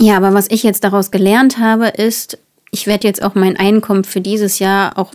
[0.00, 2.38] Ja, aber was ich jetzt daraus gelernt habe, ist,
[2.70, 5.12] ich werde jetzt auch mein Einkommen für dieses Jahr auch,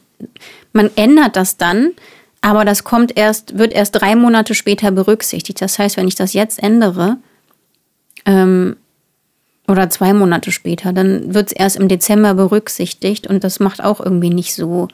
[0.74, 1.92] man ändert das dann,
[2.42, 5.62] aber das kommt erst, wird erst drei Monate später berücksichtigt.
[5.62, 7.18] Das heißt, wenn ich das jetzt ändere,
[8.26, 8.78] ähm,
[9.68, 14.00] oder zwei Monate später, dann wird es erst im Dezember berücksichtigt und das macht auch
[14.00, 14.88] irgendwie nicht so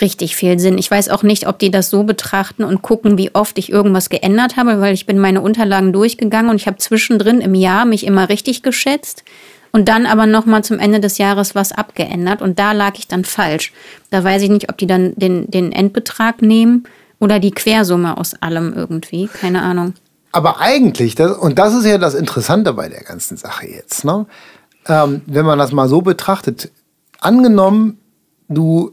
[0.00, 0.78] richtig viel Sinn.
[0.78, 4.08] Ich weiß auch nicht, ob die das so betrachten und gucken, wie oft ich irgendwas
[4.08, 8.06] geändert habe, weil ich bin meine Unterlagen durchgegangen und ich habe zwischendrin im Jahr mich
[8.06, 9.24] immer richtig geschätzt
[9.72, 13.08] und dann aber noch mal zum Ende des Jahres was abgeändert und da lag ich
[13.08, 13.72] dann falsch.
[14.10, 16.84] Da weiß ich nicht, ob die dann den, den Endbetrag nehmen
[17.18, 19.94] oder die Quersumme aus allem irgendwie, keine Ahnung.
[20.32, 24.26] Aber eigentlich, das, und das ist ja das Interessante bei der ganzen Sache jetzt, ne?
[24.88, 26.70] ähm, wenn man das mal so betrachtet,
[27.20, 27.98] angenommen,
[28.48, 28.92] du,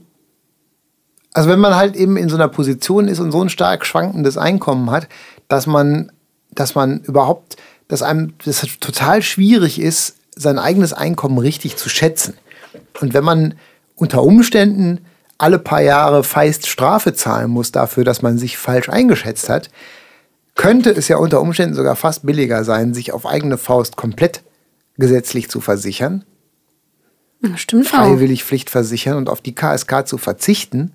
[1.34, 4.38] also wenn man halt eben in so einer Position ist und so ein stark schwankendes
[4.38, 5.08] Einkommen hat,
[5.48, 6.12] dass man,
[6.52, 7.58] dass man überhaupt,
[7.88, 12.36] dass einem das total schwierig ist, sein eigenes Einkommen richtig zu schätzen.
[13.02, 13.56] Und wenn man
[13.96, 15.00] unter Umständen
[15.38, 19.70] alle paar Jahre feist Strafe zahlen muss dafür, dass man sich falsch eingeschätzt hat,
[20.56, 24.44] könnte es ja unter Umständen sogar fast billiger sein, sich auf eigene Faust komplett
[24.98, 26.24] gesetzlich zu versichern,
[27.56, 27.98] Stimmt auch.
[27.98, 30.94] freiwillig Pflicht versichern und auf die KSK zu verzichten,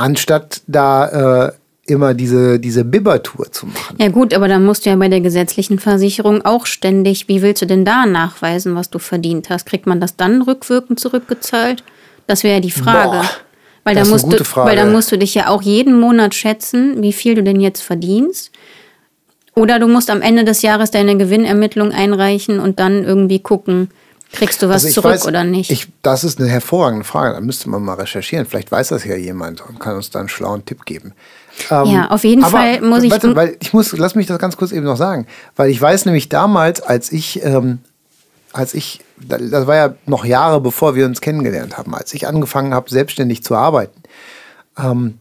[0.00, 1.52] anstatt da äh,
[1.86, 3.96] immer diese, diese Bibber-Tour zu machen.
[3.98, 7.62] Ja gut, aber dann musst du ja bei der gesetzlichen Versicherung auch ständig, wie willst
[7.62, 9.66] du denn da nachweisen, was du verdient hast?
[9.66, 11.82] Kriegt man das dann rückwirkend zurückgezahlt?
[12.26, 13.18] Das wäre ja die Frage.
[13.18, 13.30] Boah,
[13.84, 14.86] weil, da musst du, weil da Frage.
[14.86, 18.52] musst du dich ja auch jeden Monat schätzen, wie viel du denn jetzt verdienst.
[19.56, 23.88] Oder du musst am Ende des Jahres deine Gewinnermittlung einreichen und dann irgendwie gucken,
[24.32, 25.70] kriegst du was Also zurück weiß- oder nicht.
[25.70, 27.34] Ich, das ist eine hervorragende Frage.
[27.34, 28.46] Da müsste man mal recherchieren.
[28.46, 31.12] Vielleicht weiß das ja jemand und kann uns da einen schlauen Tipp geben.
[31.68, 33.10] ja, auf jeden Fall muss ich.
[33.10, 35.26] Warte, weil ich muss, lass mich das ganz kurz eben noch sagen.
[35.56, 37.78] Weil ich weiß nämlich damals, als ich, ähm,
[38.52, 42.26] als ich, da- das war ja noch Jahre bevor wir uns kennengelernt haben, als ich
[42.26, 44.00] angefangen habe, selbstständig zu arbeiten.
[44.78, 45.18] Ähm,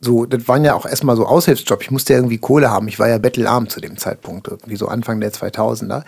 [0.00, 1.84] so, das waren ja auch erstmal so Aushilfsjobs.
[1.86, 2.86] Ich musste ja irgendwie Kohle haben.
[2.86, 6.04] Ich war ja bettelarm zu dem Zeitpunkt, irgendwie so Anfang der 2000er.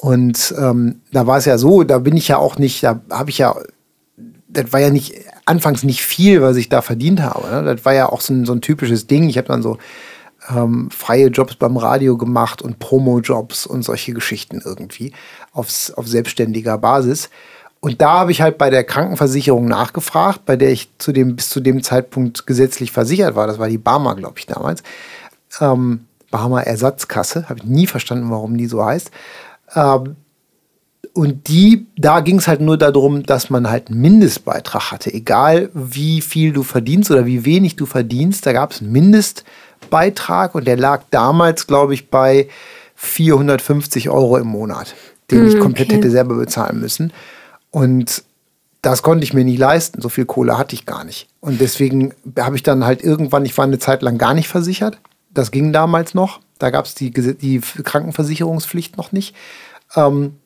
[0.00, 3.30] Und ähm, da war es ja so, da bin ich ja auch nicht, da habe
[3.30, 3.54] ich ja
[4.48, 7.48] das war ja nicht anfangs nicht viel, was ich da verdient habe.
[7.48, 7.62] Ne?
[7.62, 9.28] Das war ja auch so ein, so ein typisches Ding.
[9.28, 9.78] Ich habe dann so
[10.48, 15.12] ähm, freie Jobs beim Radio gemacht und Promo-Jobs und solche Geschichten irgendwie
[15.52, 17.28] aufs, auf selbstständiger Basis.
[17.80, 21.50] Und da habe ich halt bei der Krankenversicherung nachgefragt, bei der ich zu dem, bis
[21.50, 23.46] zu dem Zeitpunkt gesetzlich versichert war.
[23.46, 24.82] Das war die Barmer, glaube ich, damals.
[25.60, 27.48] Ähm, Barmer Ersatzkasse.
[27.48, 29.10] Habe ich nie verstanden, warum die so heißt.
[29.74, 30.16] Ähm,
[31.14, 35.12] und die, da ging es halt nur darum, dass man halt einen Mindestbeitrag hatte.
[35.12, 40.54] Egal wie viel du verdienst oder wie wenig du verdienst, da gab es einen Mindestbeitrag
[40.54, 42.48] und der lag damals, glaube ich, bei
[42.94, 44.94] 450 Euro im Monat,
[45.30, 45.96] den ich komplett okay.
[45.96, 47.12] hätte selber bezahlen müssen.
[47.70, 48.22] Und
[48.82, 50.00] das konnte ich mir nicht leisten.
[50.00, 51.28] So viel Kohle hatte ich gar nicht.
[51.40, 54.98] Und deswegen habe ich dann halt irgendwann, ich war eine Zeit lang gar nicht versichert.
[55.32, 56.40] Das ging damals noch.
[56.58, 59.34] Da gab es die, die Krankenversicherungspflicht noch nicht.
[59.96, 60.36] Ähm,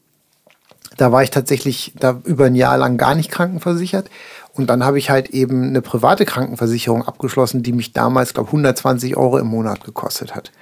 [0.96, 4.10] da war ich tatsächlich da über ein Jahr lang gar nicht krankenversichert.
[4.52, 9.16] Und dann habe ich halt eben eine private Krankenversicherung abgeschlossen, die mich damals, glaube 120
[9.16, 10.52] Euro im Monat gekostet hat.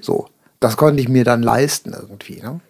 [0.00, 0.28] So,
[0.60, 2.40] das konnte ich mir dann leisten irgendwie.
[2.40, 2.60] Ne?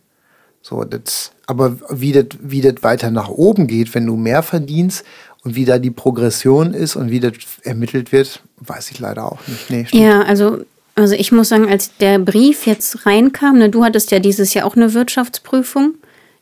[0.62, 5.04] So, das, aber wie das, wie das weiter nach oben geht, wenn du mehr verdienst
[5.44, 9.38] und wie da die Progression ist und wie das ermittelt wird, weiß ich leider auch
[9.46, 9.70] nicht.
[9.70, 9.86] Nee.
[9.92, 10.64] Ja, also,
[10.96, 14.66] also ich muss sagen, als der Brief jetzt reinkam, ne, du hattest ja dieses Jahr
[14.66, 15.94] auch eine Wirtschaftsprüfung.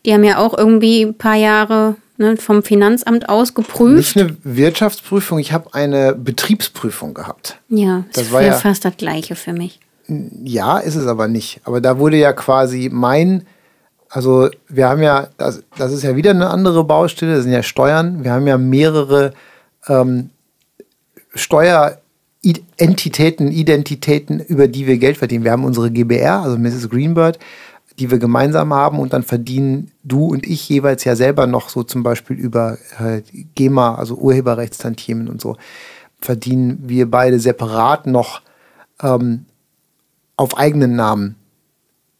[0.07, 4.17] Die haben ja auch irgendwie ein paar Jahre ne, vom Finanzamt aus geprüft.
[4.17, 7.59] Nicht eine Wirtschaftsprüfung, ich habe eine Betriebsprüfung gehabt.
[7.69, 9.81] Ja, Das das war ja- fast das Gleiche für mich.
[10.07, 11.61] Ja, ist es aber nicht.
[11.65, 13.47] Aber da wurde ja quasi mein,
[14.11, 17.63] also wir haben ja, das, das ist ja wieder eine andere Baustelle, das sind ja
[17.63, 18.23] Steuern.
[18.23, 19.33] Wir haben ja mehrere
[19.89, 20.29] ähm,
[22.45, 25.45] Steuerentitäten, Identitäten, über die wir Geld verdienen.
[25.45, 26.91] Wir haben unsere GBR, also Mrs.
[26.91, 27.39] Greenbird,
[27.99, 31.83] die wir gemeinsam haben und dann verdienen du und ich jeweils ja selber noch so
[31.83, 33.23] zum Beispiel über äh,
[33.55, 35.57] GEMA, also Urheberrechtstantiemen und so,
[36.21, 38.43] verdienen wir beide separat noch
[39.03, 39.47] ähm,
[40.37, 41.37] auf eigenen Namen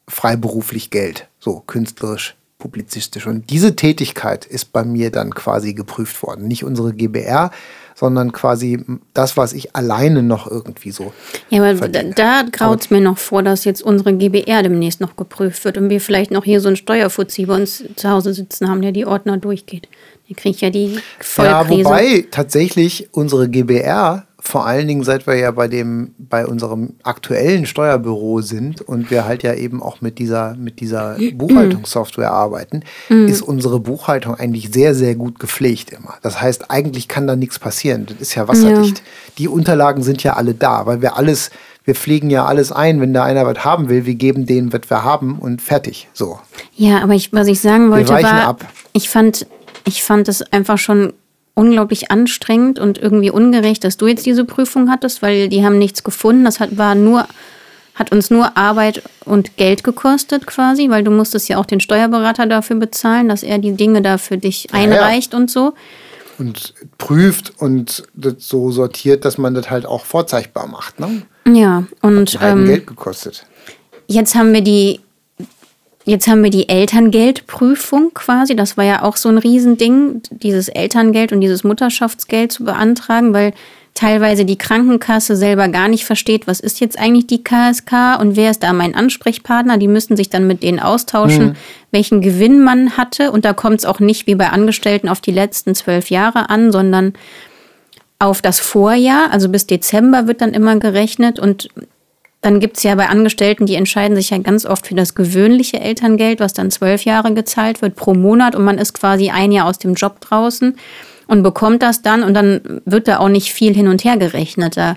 [0.09, 3.27] freiberuflich Geld, so künstlerisch publizistisch.
[3.27, 6.47] Und diese Tätigkeit ist bei mir dann quasi geprüft worden.
[6.47, 7.51] Nicht unsere GBR,
[7.95, 11.13] sondern quasi das, was ich alleine noch irgendwie so.
[11.49, 12.13] Ja, aber verdiene.
[12.15, 15.79] da, da graut es mir noch vor, dass jetzt unsere GBR demnächst noch geprüft wird
[15.79, 18.93] und wir vielleicht noch hier so ein Steuerfuzzi bei uns zu Hause sitzen haben, der
[18.93, 19.89] die Ordner durchgeht.
[20.29, 21.81] Dann kriege ich ja die Vollkrise.
[21.81, 26.95] Ja, wobei tatsächlich unsere GBR vor allen Dingen, seit wir ja bei dem, bei unserem
[27.03, 32.83] aktuellen Steuerbüro sind und wir halt ja eben auch mit dieser, mit dieser Buchhaltungssoftware arbeiten,
[33.09, 33.27] mm.
[33.27, 36.15] ist unsere Buchhaltung eigentlich sehr, sehr gut gepflegt immer.
[36.23, 38.05] Das heißt, eigentlich kann da nichts passieren.
[38.07, 38.99] Das ist ja wasserdicht.
[38.99, 39.05] Ja.
[39.39, 41.51] Die Unterlagen sind ja alle da, weil wir alles,
[41.85, 44.83] wir pflegen ja alles ein, wenn da einer was haben will, wir geben denen, was
[44.91, 46.09] wir haben und fertig.
[46.13, 46.39] So.
[46.77, 48.65] Ja, aber ich, was ich sagen wollte, war, ab.
[48.93, 49.47] ich fand,
[49.87, 51.15] ich fand es einfach schon
[51.55, 56.03] unglaublich anstrengend und irgendwie ungerecht, dass du jetzt diese Prüfung hattest, weil die haben nichts
[56.03, 56.45] gefunden.
[56.45, 57.27] Das hat, war nur,
[57.95, 62.47] hat uns nur Arbeit und Geld gekostet quasi, weil du musstest ja auch den Steuerberater
[62.47, 65.43] dafür bezahlen, dass er die Dinge da für dich einreicht ja, ja.
[65.43, 65.75] und so.
[66.37, 70.99] Und prüft und das so sortiert, dass man das halt auch vorzeigbar macht.
[70.99, 71.23] Ne?
[71.47, 72.35] Ja, und.
[72.35, 73.47] Hat halt ähm, Geld gekostet.
[74.09, 75.01] Jetzt haben wir die
[76.05, 78.55] Jetzt haben wir die Elterngeldprüfung quasi.
[78.55, 83.55] Das war ja auch so ein Riesending, dieses Elterngeld und dieses Mutterschaftsgeld zu beantragen, weil
[83.95, 88.51] teilweise die Krankenkasse selber gar nicht versteht, was ist jetzt eigentlich die KSK und wer
[88.51, 89.79] ist da mein Ansprechpartner.
[89.79, 91.55] Die müssen sich dann mit denen austauschen, mhm.
[91.91, 93.31] welchen Gewinn man hatte.
[93.31, 96.71] Und da kommt es auch nicht wie bei Angestellten auf die letzten zwölf Jahre an,
[96.71, 97.15] sondern
[98.19, 101.69] auf das Vorjahr, also bis Dezember wird dann immer gerechnet und
[102.45, 105.81] dann gibt es ja bei Angestellten, die entscheiden sich ja ganz oft für das gewöhnliche
[105.81, 109.67] Elterngeld, was dann zwölf Jahre gezahlt wird pro Monat und man ist quasi ein Jahr
[109.67, 110.77] aus dem Job draußen
[111.27, 114.77] und bekommt das dann und dann wird da auch nicht viel hin und her gerechnet.
[114.77, 114.97] Da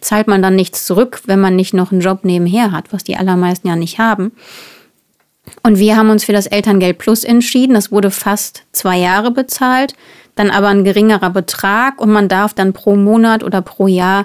[0.00, 3.18] zahlt man dann nichts zurück, wenn man nicht noch einen Job nebenher hat, was die
[3.18, 4.32] allermeisten ja nicht haben.
[5.62, 7.74] Und wir haben uns für das Elterngeld Plus entschieden.
[7.74, 9.92] Das wurde fast zwei Jahre bezahlt,
[10.34, 14.24] dann aber ein geringerer Betrag und man darf dann pro Monat oder pro Jahr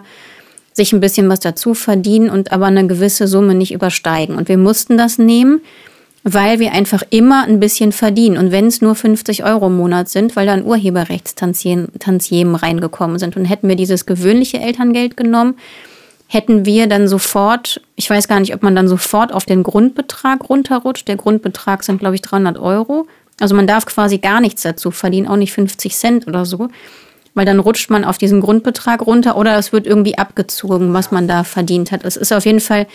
[0.74, 4.36] sich ein bisschen was dazu verdienen und aber eine gewisse Summe nicht übersteigen.
[4.36, 5.62] Und wir mussten das nehmen,
[6.24, 8.38] weil wir einfach immer ein bisschen verdienen.
[8.38, 13.36] Und wenn es nur 50 Euro im Monat sind, weil dann Urheberrechtstantiemen reingekommen sind.
[13.36, 15.56] Und hätten wir dieses gewöhnliche Elterngeld genommen,
[16.28, 20.50] hätten wir dann sofort, ich weiß gar nicht, ob man dann sofort auf den Grundbetrag
[20.50, 21.08] runterrutscht.
[21.08, 23.08] Der Grundbetrag sind, glaube ich, 300 Euro.
[23.42, 26.70] Also man darf quasi gar nichts dazu verdienen, auch nicht 50 Cent oder so
[27.34, 31.28] weil dann rutscht man auf diesen Grundbetrag runter oder es wird irgendwie abgezogen, was man
[31.28, 32.04] da verdient hat.
[32.04, 32.88] Es ist auf jeden Fall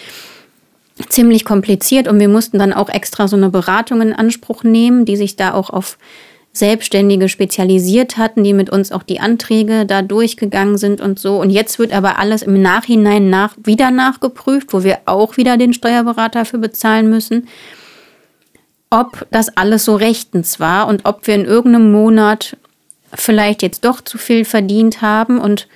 [1.08, 5.16] ziemlich kompliziert und wir mussten dann auch extra so eine Beratung in Anspruch nehmen, die
[5.16, 5.98] sich da auch auf
[6.52, 11.38] Selbstständige spezialisiert hatten, die mit uns auch die Anträge da durchgegangen sind und so.
[11.38, 15.74] Und jetzt wird aber alles im Nachhinein nach, wieder nachgeprüft, wo wir auch wieder den
[15.74, 17.48] Steuerberater für bezahlen müssen,
[18.88, 22.56] ob das alles so rechtens war und ob wir in irgendeinem Monat
[23.16, 25.68] vielleicht jetzt doch zu viel verdient haben und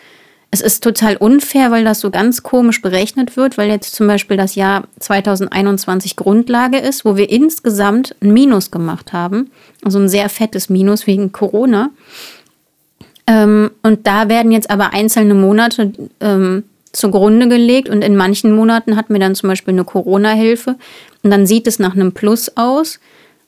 [0.53, 4.37] es ist total unfair, weil das so ganz komisch berechnet wird, weil jetzt zum Beispiel
[4.37, 9.53] das Jahr 2021 Grundlage ist, wo wir insgesamt ein Minus gemacht haben.
[9.85, 11.91] Also ein sehr fettes Minus wegen Corona.
[13.29, 18.97] Ähm, und da werden jetzt aber einzelne Monate ähm, zugrunde gelegt und in manchen Monaten
[18.97, 20.75] hatten wir dann zum Beispiel eine Corona-Hilfe
[21.23, 22.99] und dann sieht es nach einem Plus aus.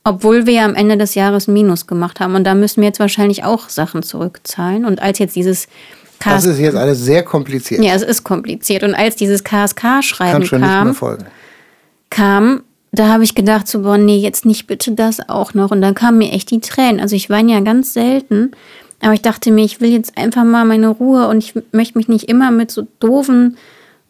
[0.05, 2.34] Obwohl wir ja am Ende des Jahres Minus gemacht haben.
[2.34, 4.84] Und da müssen wir jetzt wahrscheinlich auch Sachen zurückzahlen.
[4.84, 5.68] Und als jetzt dieses
[6.18, 7.82] KSK Das ist jetzt alles sehr kompliziert.
[7.82, 8.82] Ja, es ist kompliziert.
[8.82, 10.96] Und als dieses KSK-Schreiben kam,
[12.11, 15.70] kam, da habe ich gedacht, so, boah, nee, jetzt nicht bitte das auch noch.
[15.70, 17.00] Und dann kamen mir echt die Tränen.
[17.00, 18.50] Also ich weine ja ganz selten.
[19.00, 22.09] Aber ich dachte mir, ich will jetzt einfach mal meine Ruhe und ich möchte mich
[22.09, 23.57] nicht immer mit so doofen,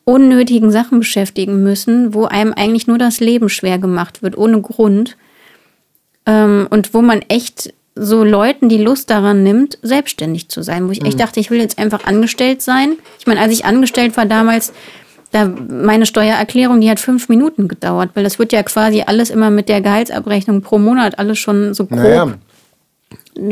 [0.04, 5.16] unnötigen Sachen beschäftigen müssen, wo einem eigentlich nur das Leben schwer gemacht wird, ohne Grund
[6.26, 10.88] ähm, und wo man echt so Leuten die Lust daran nimmt, selbstständig zu sein.
[10.88, 11.22] Wo ich echt mhm.
[11.22, 12.96] dachte, ich will jetzt einfach angestellt sein.
[13.18, 14.72] Ich meine, als ich angestellt war damals,
[15.30, 19.50] da meine Steuererklärung, die hat fünf Minuten gedauert, weil das wird ja quasi alles immer
[19.50, 21.98] mit der Gehaltsabrechnung pro Monat alles schon so grob.
[21.98, 22.34] Naja.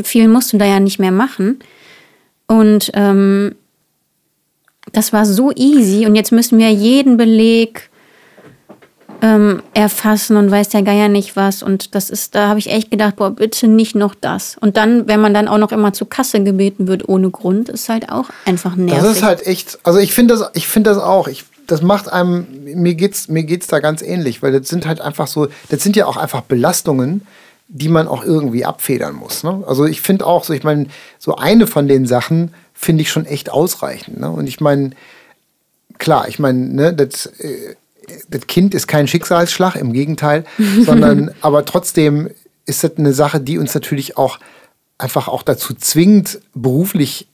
[0.03, 1.59] Viel musst du da ja nicht mehr machen.
[2.47, 3.55] Und ähm,
[4.91, 6.05] das war so easy.
[6.05, 7.90] Und jetzt müssen wir jeden Beleg
[9.21, 11.61] ähm, erfassen und weiß der Geier nicht was.
[11.61, 14.57] Und das ist, da habe ich echt gedacht, boah, bitte nicht noch das.
[14.59, 17.87] Und dann, wenn man dann auch noch immer zur Kasse gebeten wird ohne Grund, ist
[17.87, 19.01] halt auch einfach nervig.
[19.01, 21.27] Das ist halt echt, also ich finde das, ich finde das auch.
[21.27, 25.01] Ich, das macht einem, mir geht's, mir geht's da ganz ähnlich, weil das sind halt
[25.01, 27.25] einfach so, das sind ja auch einfach Belastungen,
[27.67, 29.43] die man auch irgendwie abfedern muss.
[29.43, 29.63] Ne?
[29.65, 30.87] Also ich finde auch so, ich meine,
[31.19, 34.19] so eine von den Sachen finde ich schon echt ausreichend.
[34.19, 34.29] Ne?
[34.29, 34.91] Und ich meine,
[35.97, 37.75] klar, ich meine, ne, das, äh,
[38.29, 40.43] das Kind ist kein Schicksalsschlag, im Gegenteil,
[40.85, 42.29] sondern aber trotzdem
[42.65, 44.39] ist das eine Sache, die uns natürlich auch
[44.97, 47.27] einfach auch dazu zwingt, beruflich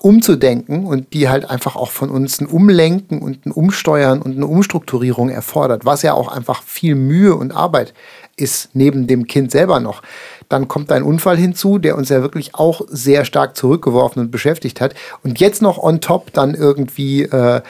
[0.00, 4.46] umzudenken und die halt einfach auch von uns ein Umlenken und ein Umsteuern und eine
[4.46, 7.94] Umstrukturierung erfordert, was ja auch einfach viel Mühe und Arbeit
[8.36, 10.02] ist neben dem Kind selber noch.
[10.48, 14.80] Dann kommt ein Unfall hinzu, der uns ja wirklich auch sehr stark zurückgeworfen und beschäftigt
[14.80, 14.94] hat.
[15.24, 17.62] Und jetzt noch on top dann irgendwie äh,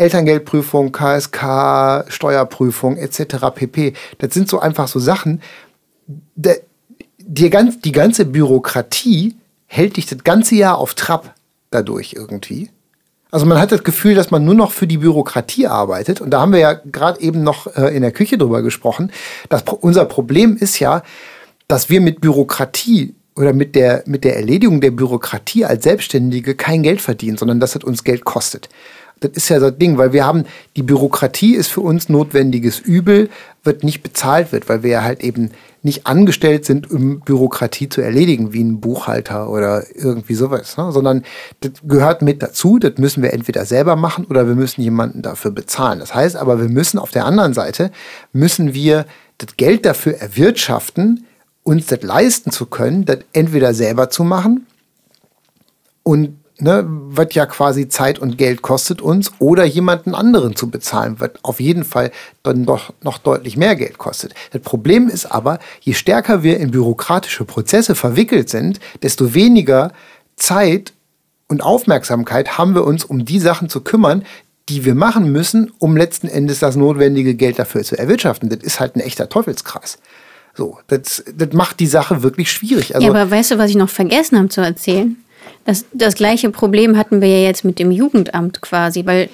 [0.00, 3.36] Elterngeldprüfung, KSK, Steuerprüfung etc.
[3.54, 3.92] pp.
[4.18, 5.42] Das sind so einfach so Sachen.
[6.06, 6.54] Die,
[7.18, 9.36] die, die ganze Bürokratie
[9.66, 11.34] hält dich das ganze Jahr auf Trab
[11.70, 12.70] dadurch irgendwie.
[13.30, 16.20] Also man hat das Gefühl, dass man nur noch für die Bürokratie arbeitet.
[16.20, 19.12] Und da haben wir ja gerade eben noch äh, in der Küche drüber gesprochen.
[19.48, 21.02] Das, unser Problem ist ja,
[21.68, 26.82] dass wir mit Bürokratie oder mit der, mit der Erledigung der Bürokratie als Selbstständige kein
[26.82, 28.68] Geld verdienen, sondern dass es uns Geld kostet.
[29.20, 30.44] Das ist ja das Ding, weil wir haben,
[30.76, 33.28] die Bürokratie ist für uns notwendiges Übel,
[33.62, 35.50] wird nicht bezahlt wird, weil wir ja halt eben
[35.82, 40.92] nicht angestellt sind, um Bürokratie zu erledigen, wie ein Buchhalter oder irgendwie sowas, ne?
[40.92, 41.24] sondern
[41.60, 45.50] das gehört mit dazu, das müssen wir entweder selber machen oder wir müssen jemanden dafür
[45.50, 45.98] bezahlen.
[45.98, 47.90] Das heißt aber, wir müssen auf der anderen Seite,
[48.32, 49.06] müssen wir
[49.38, 51.26] das Geld dafür erwirtschaften,
[51.62, 54.66] uns das leisten zu können, das entweder selber zu machen
[56.02, 61.16] und ne, was ja quasi Zeit und Geld kostet uns, oder jemanden anderen zu bezahlen,
[61.18, 62.10] was auf jeden Fall
[62.42, 64.34] dann doch noch deutlich mehr Geld kostet.
[64.52, 69.92] Das Problem ist aber, je stärker wir in bürokratische Prozesse verwickelt sind, desto weniger
[70.36, 70.92] Zeit
[71.48, 74.24] und Aufmerksamkeit haben wir uns, um die Sachen zu kümmern,
[74.68, 78.48] die wir machen müssen, um letzten Endes das notwendige Geld dafür zu erwirtschaften.
[78.48, 79.98] Das ist halt ein echter Teufelskreis.
[80.54, 82.94] So, das, das macht die Sache wirklich schwierig.
[82.94, 85.16] Also, ja, aber weißt du, was ich noch vergessen habe zu erzählen?
[85.64, 89.28] Das, das gleiche Problem hatten wir ja jetzt mit dem Jugendamt quasi, weil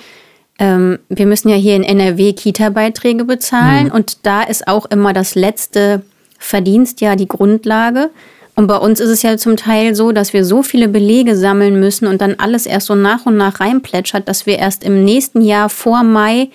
[0.58, 3.92] ähm, wir müssen ja hier in NRW Kita-Beiträge bezahlen mhm.
[3.92, 6.02] und da ist auch immer das letzte
[6.38, 8.10] Verdienstjahr die Grundlage.
[8.54, 11.78] Und bei uns ist es ja zum Teil so, dass wir so viele Belege sammeln
[11.78, 15.42] müssen und dann alles erst so nach und nach reinplätschert, dass wir erst im nächsten
[15.42, 16.48] Jahr vor Mai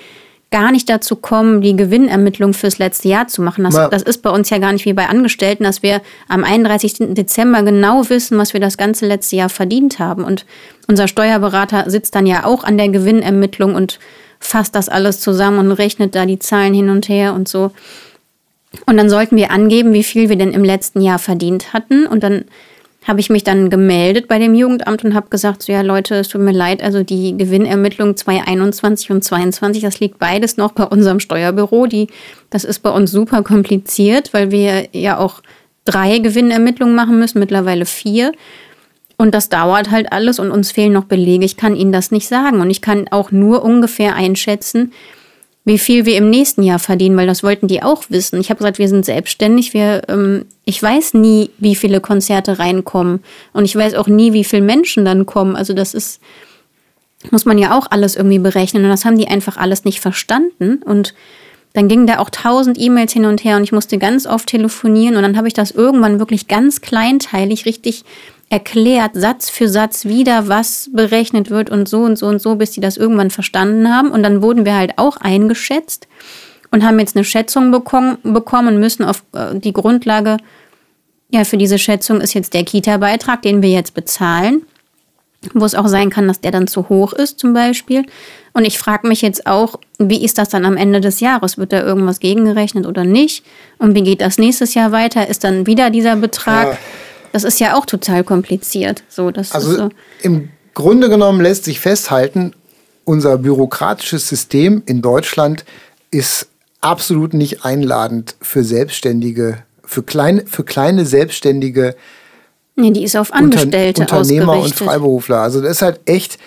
[0.51, 3.63] gar nicht dazu kommen, die Gewinnermittlung fürs letzte Jahr zu machen.
[3.63, 7.13] Das, das, ist bei uns ja gar nicht wie bei Angestellten, dass wir am 31.
[7.15, 10.25] Dezember genau wissen, was wir das ganze letzte Jahr verdient haben.
[10.25, 10.45] Und
[10.87, 13.99] unser Steuerberater sitzt dann ja auch an der Gewinnermittlung und
[14.39, 17.71] fasst das alles zusammen und rechnet da die Zahlen hin und her und so.
[18.85, 22.05] Und dann sollten wir angeben, wie viel wir denn im letzten Jahr verdient hatten.
[22.07, 22.45] Und dann
[23.07, 26.27] habe ich mich dann gemeldet bei dem Jugendamt und habe gesagt, so ja Leute, es
[26.27, 31.19] tut mir leid, also die Gewinnermittlung 2021 und 2022, das liegt beides noch bei unserem
[31.19, 31.87] Steuerbüro.
[31.87, 32.07] Die,
[32.51, 35.41] das ist bei uns super kompliziert, weil wir ja auch
[35.83, 38.33] drei Gewinnermittlungen machen müssen, mittlerweile vier.
[39.17, 41.45] Und das dauert halt alles und uns fehlen noch Belege.
[41.45, 44.93] Ich kann Ihnen das nicht sagen und ich kann auch nur ungefähr einschätzen,
[45.63, 48.39] wie viel wir im nächsten Jahr verdienen, weil das wollten die auch wissen.
[48.39, 49.73] Ich habe gesagt, wir sind selbstständig.
[49.73, 53.21] Wir, ähm, ich weiß nie, wie viele Konzerte reinkommen
[53.53, 55.55] und ich weiß auch nie, wie viele Menschen dann kommen.
[55.55, 56.19] Also das ist,
[57.29, 60.81] muss man ja auch alles irgendwie berechnen und das haben die einfach alles nicht verstanden
[60.83, 61.13] und
[61.73, 65.15] dann gingen da auch tausend E-Mails hin und her und ich musste ganz oft telefonieren
[65.15, 68.03] und dann habe ich das irgendwann wirklich ganz kleinteilig richtig
[68.51, 72.71] erklärt, Satz für Satz wieder, was berechnet wird und so und so und so, bis
[72.71, 74.11] die das irgendwann verstanden haben.
[74.11, 76.07] Und dann wurden wir halt auch eingeschätzt
[76.69, 80.35] und haben jetzt eine Schätzung bekommen, und müssen auf äh, die Grundlage,
[81.29, 84.63] ja, für diese Schätzung ist jetzt der Kita-Beitrag, den wir jetzt bezahlen,
[85.53, 88.05] wo es auch sein kann, dass der dann zu hoch ist zum Beispiel.
[88.51, 91.57] Und ich frage mich jetzt auch, wie ist das dann am Ende des Jahres?
[91.57, 93.45] Wird da irgendwas gegengerechnet oder nicht?
[93.77, 95.29] Und wie geht das nächstes Jahr weiter?
[95.29, 96.73] Ist dann wieder dieser Betrag?
[96.73, 96.77] Ja
[97.31, 99.03] das ist ja auch total kompliziert.
[99.09, 99.89] So, das also so.
[100.21, 102.53] im Grunde genommen lässt sich festhalten,
[103.03, 105.65] unser bürokratisches System in Deutschland
[106.11, 106.47] ist
[106.81, 111.95] absolut nicht einladend für Selbstständige, für, klein, für kleine Selbstständige.
[112.75, 115.39] Nee, die ist auf Angestellte Unter, Unternehmer und Freiberufler.
[115.39, 116.37] Also das ist halt echt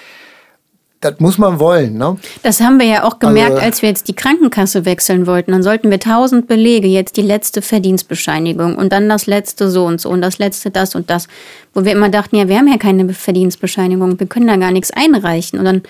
[1.05, 1.99] das muss man wollen.
[1.99, 2.17] Ne?
[2.43, 5.53] Das haben wir ja auch gemerkt, also, als wir jetzt die Krankenkasse wechseln wollten.
[5.53, 10.01] Dann sollten wir tausend Belege, jetzt die letzte Verdienstbescheinigung und dann das letzte so und
[10.01, 11.29] so und das letzte das und das.
[11.75, 14.91] Wo wir immer dachten, ja, wir haben ja keine Verdienstbescheinigung, wir können da gar nichts
[14.91, 15.59] einreichen.
[15.59, 15.83] Und dann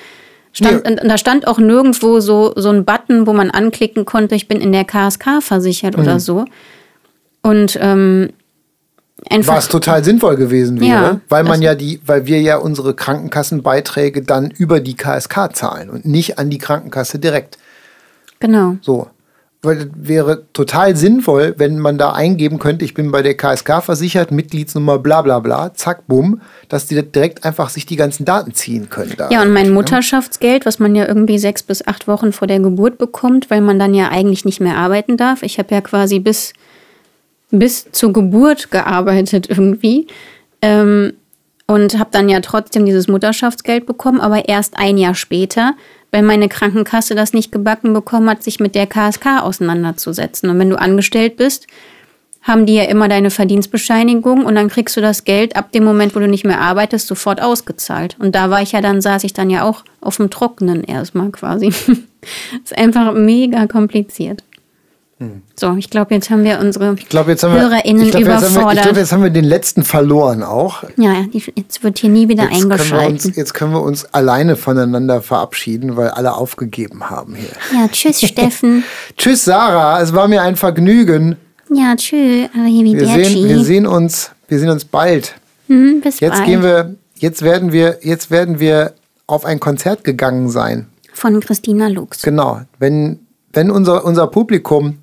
[0.52, 0.96] stand, nee.
[1.08, 4.72] da stand auch nirgendwo so, so ein Button, wo man anklicken konnte, ich bin in
[4.72, 6.02] der KSK versichert mhm.
[6.02, 6.44] oder so.
[7.42, 8.30] Und ähm,
[9.30, 12.94] Einfach, was total sinnvoll gewesen wäre, ja, weil man ja die, weil wir ja unsere
[12.94, 17.58] Krankenkassenbeiträge dann über die KSK zahlen und nicht an die Krankenkasse direkt.
[18.40, 18.76] Genau.
[18.82, 19.08] So.
[19.62, 23.82] Weil das wäre total sinnvoll, wenn man da eingeben könnte, ich bin bei der KSK
[23.82, 28.52] versichert, Mitgliedsnummer bla bla bla, zack, bumm, dass die direkt einfach sich die ganzen Daten
[28.52, 29.16] ziehen können.
[29.30, 29.72] ja, und mein?
[29.72, 33.78] Mutterschaftsgeld, was man ja irgendwie sechs bis acht Wochen vor der Geburt bekommt, weil man
[33.78, 35.42] dann ja eigentlich nicht mehr arbeiten darf.
[35.42, 36.52] Ich habe ja quasi bis
[37.50, 40.06] bis zur Geburt gearbeitet irgendwie.
[40.62, 41.14] Ähm,
[41.66, 45.74] und habe dann ja trotzdem dieses Mutterschaftsgeld bekommen, aber erst ein Jahr später,
[46.10, 50.50] weil meine Krankenkasse das nicht gebacken bekommen hat, sich mit der KSK auseinanderzusetzen.
[50.50, 51.66] Und wenn du angestellt bist,
[52.42, 56.14] haben die ja immer deine Verdienstbescheinigung und dann kriegst du das Geld ab dem Moment,
[56.14, 58.16] wo du nicht mehr arbeitest, sofort ausgezahlt.
[58.20, 61.30] Und da war ich ja dann, saß ich dann ja auch auf dem Trockenen erstmal
[61.30, 61.68] quasi.
[62.62, 64.43] ist einfach mega kompliziert.
[65.56, 68.22] So, ich glaube, jetzt haben wir unsere Ich glaube, jetzt haben wir, HörerInnen ich glaub,
[68.22, 68.82] jetzt haben wir, ich überfordert.
[68.82, 70.84] glaub, jetzt haben wir den letzten verloren auch.
[70.96, 73.24] ja, jetzt wird hier nie wieder Jetzt können, eingeschaltet.
[73.26, 77.48] uns, jetzt können wir uns alleine voneinander verabschieden, weil alle aufgegeben haben hier.
[77.72, 78.84] Ja, tschüss, Steffen.
[79.16, 80.00] Tschüss, Sarah.
[80.00, 81.36] Es war mir ein Vergnügen.
[81.72, 85.34] Ja, tschüss, Wir sehen, wir sehen uns, wir sehen uns bald.
[85.68, 86.44] Mhm, bis Jetzt bald.
[86.46, 88.92] gehen wir, jetzt werden wir, jetzt werden wir
[89.26, 90.86] auf ein Konzert gegangen sein.
[91.14, 92.22] Von Christina Lux.
[92.22, 92.60] Genau.
[92.78, 93.20] Wenn,
[93.52, 94.98] wenn unser, unser Publikum,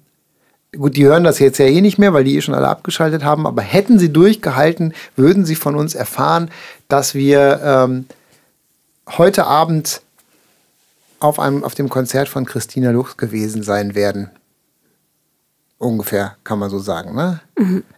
[0.77, 3.23] gut, die hören das jetzt ja eh nicht mehr, weil die eh schon alle abgeschaltet
[3.23, 6.49] haben, aber hätten sie durchgehalten, würden sie von uns erfahren,
[6.88, 8.06] dass wir ähm,
[9.18, 10.02] heute Abend
[11.19, 14.30] auf, einem, auf dem Konzert von Christina Lux gewesen sein werden.
[15.77, 17.15] Ungefähr, kann man so sagen.
[17.15, 17.41] Ne?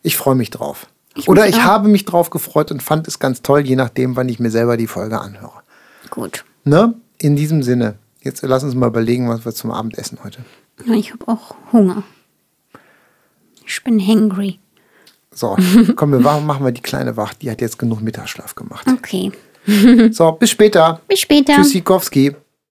[0.02, 0.88] Ich freue mich drauf.
[1.28, 1.66] Oder mich ich auch.
[1.66, 4.78] habe mich drauf gefreut und fand es ganz toll, je nachdem, wann ich mir selber
[4.78, 5.62] die Folge anhöre.
[6.10, 6.44] Gut.
[6.64, 6.96] Ne?
[7.18, 10.40] In diesem Sinne, jetzt lass uns mal überlegen, was wir zum Abendessen heute.
[10.86, 12.04] Ja, ich habe auch Hunger.
[13.66, 14.60] Ich bin hangry.
[15.32, 15.58] So,
[15.96, 17.42] komm, wir machen wir die kleine Wacht.
[17.42, 18.88] Die hat jetzt genug Mittagsschlaf gemacht.
[18.88, 19.32] Okay.
[20.12, 21.02] So, bis später.
[21.08, 21.56] Bis später.
[21.56, 22.36] Tschüss, Sikowski.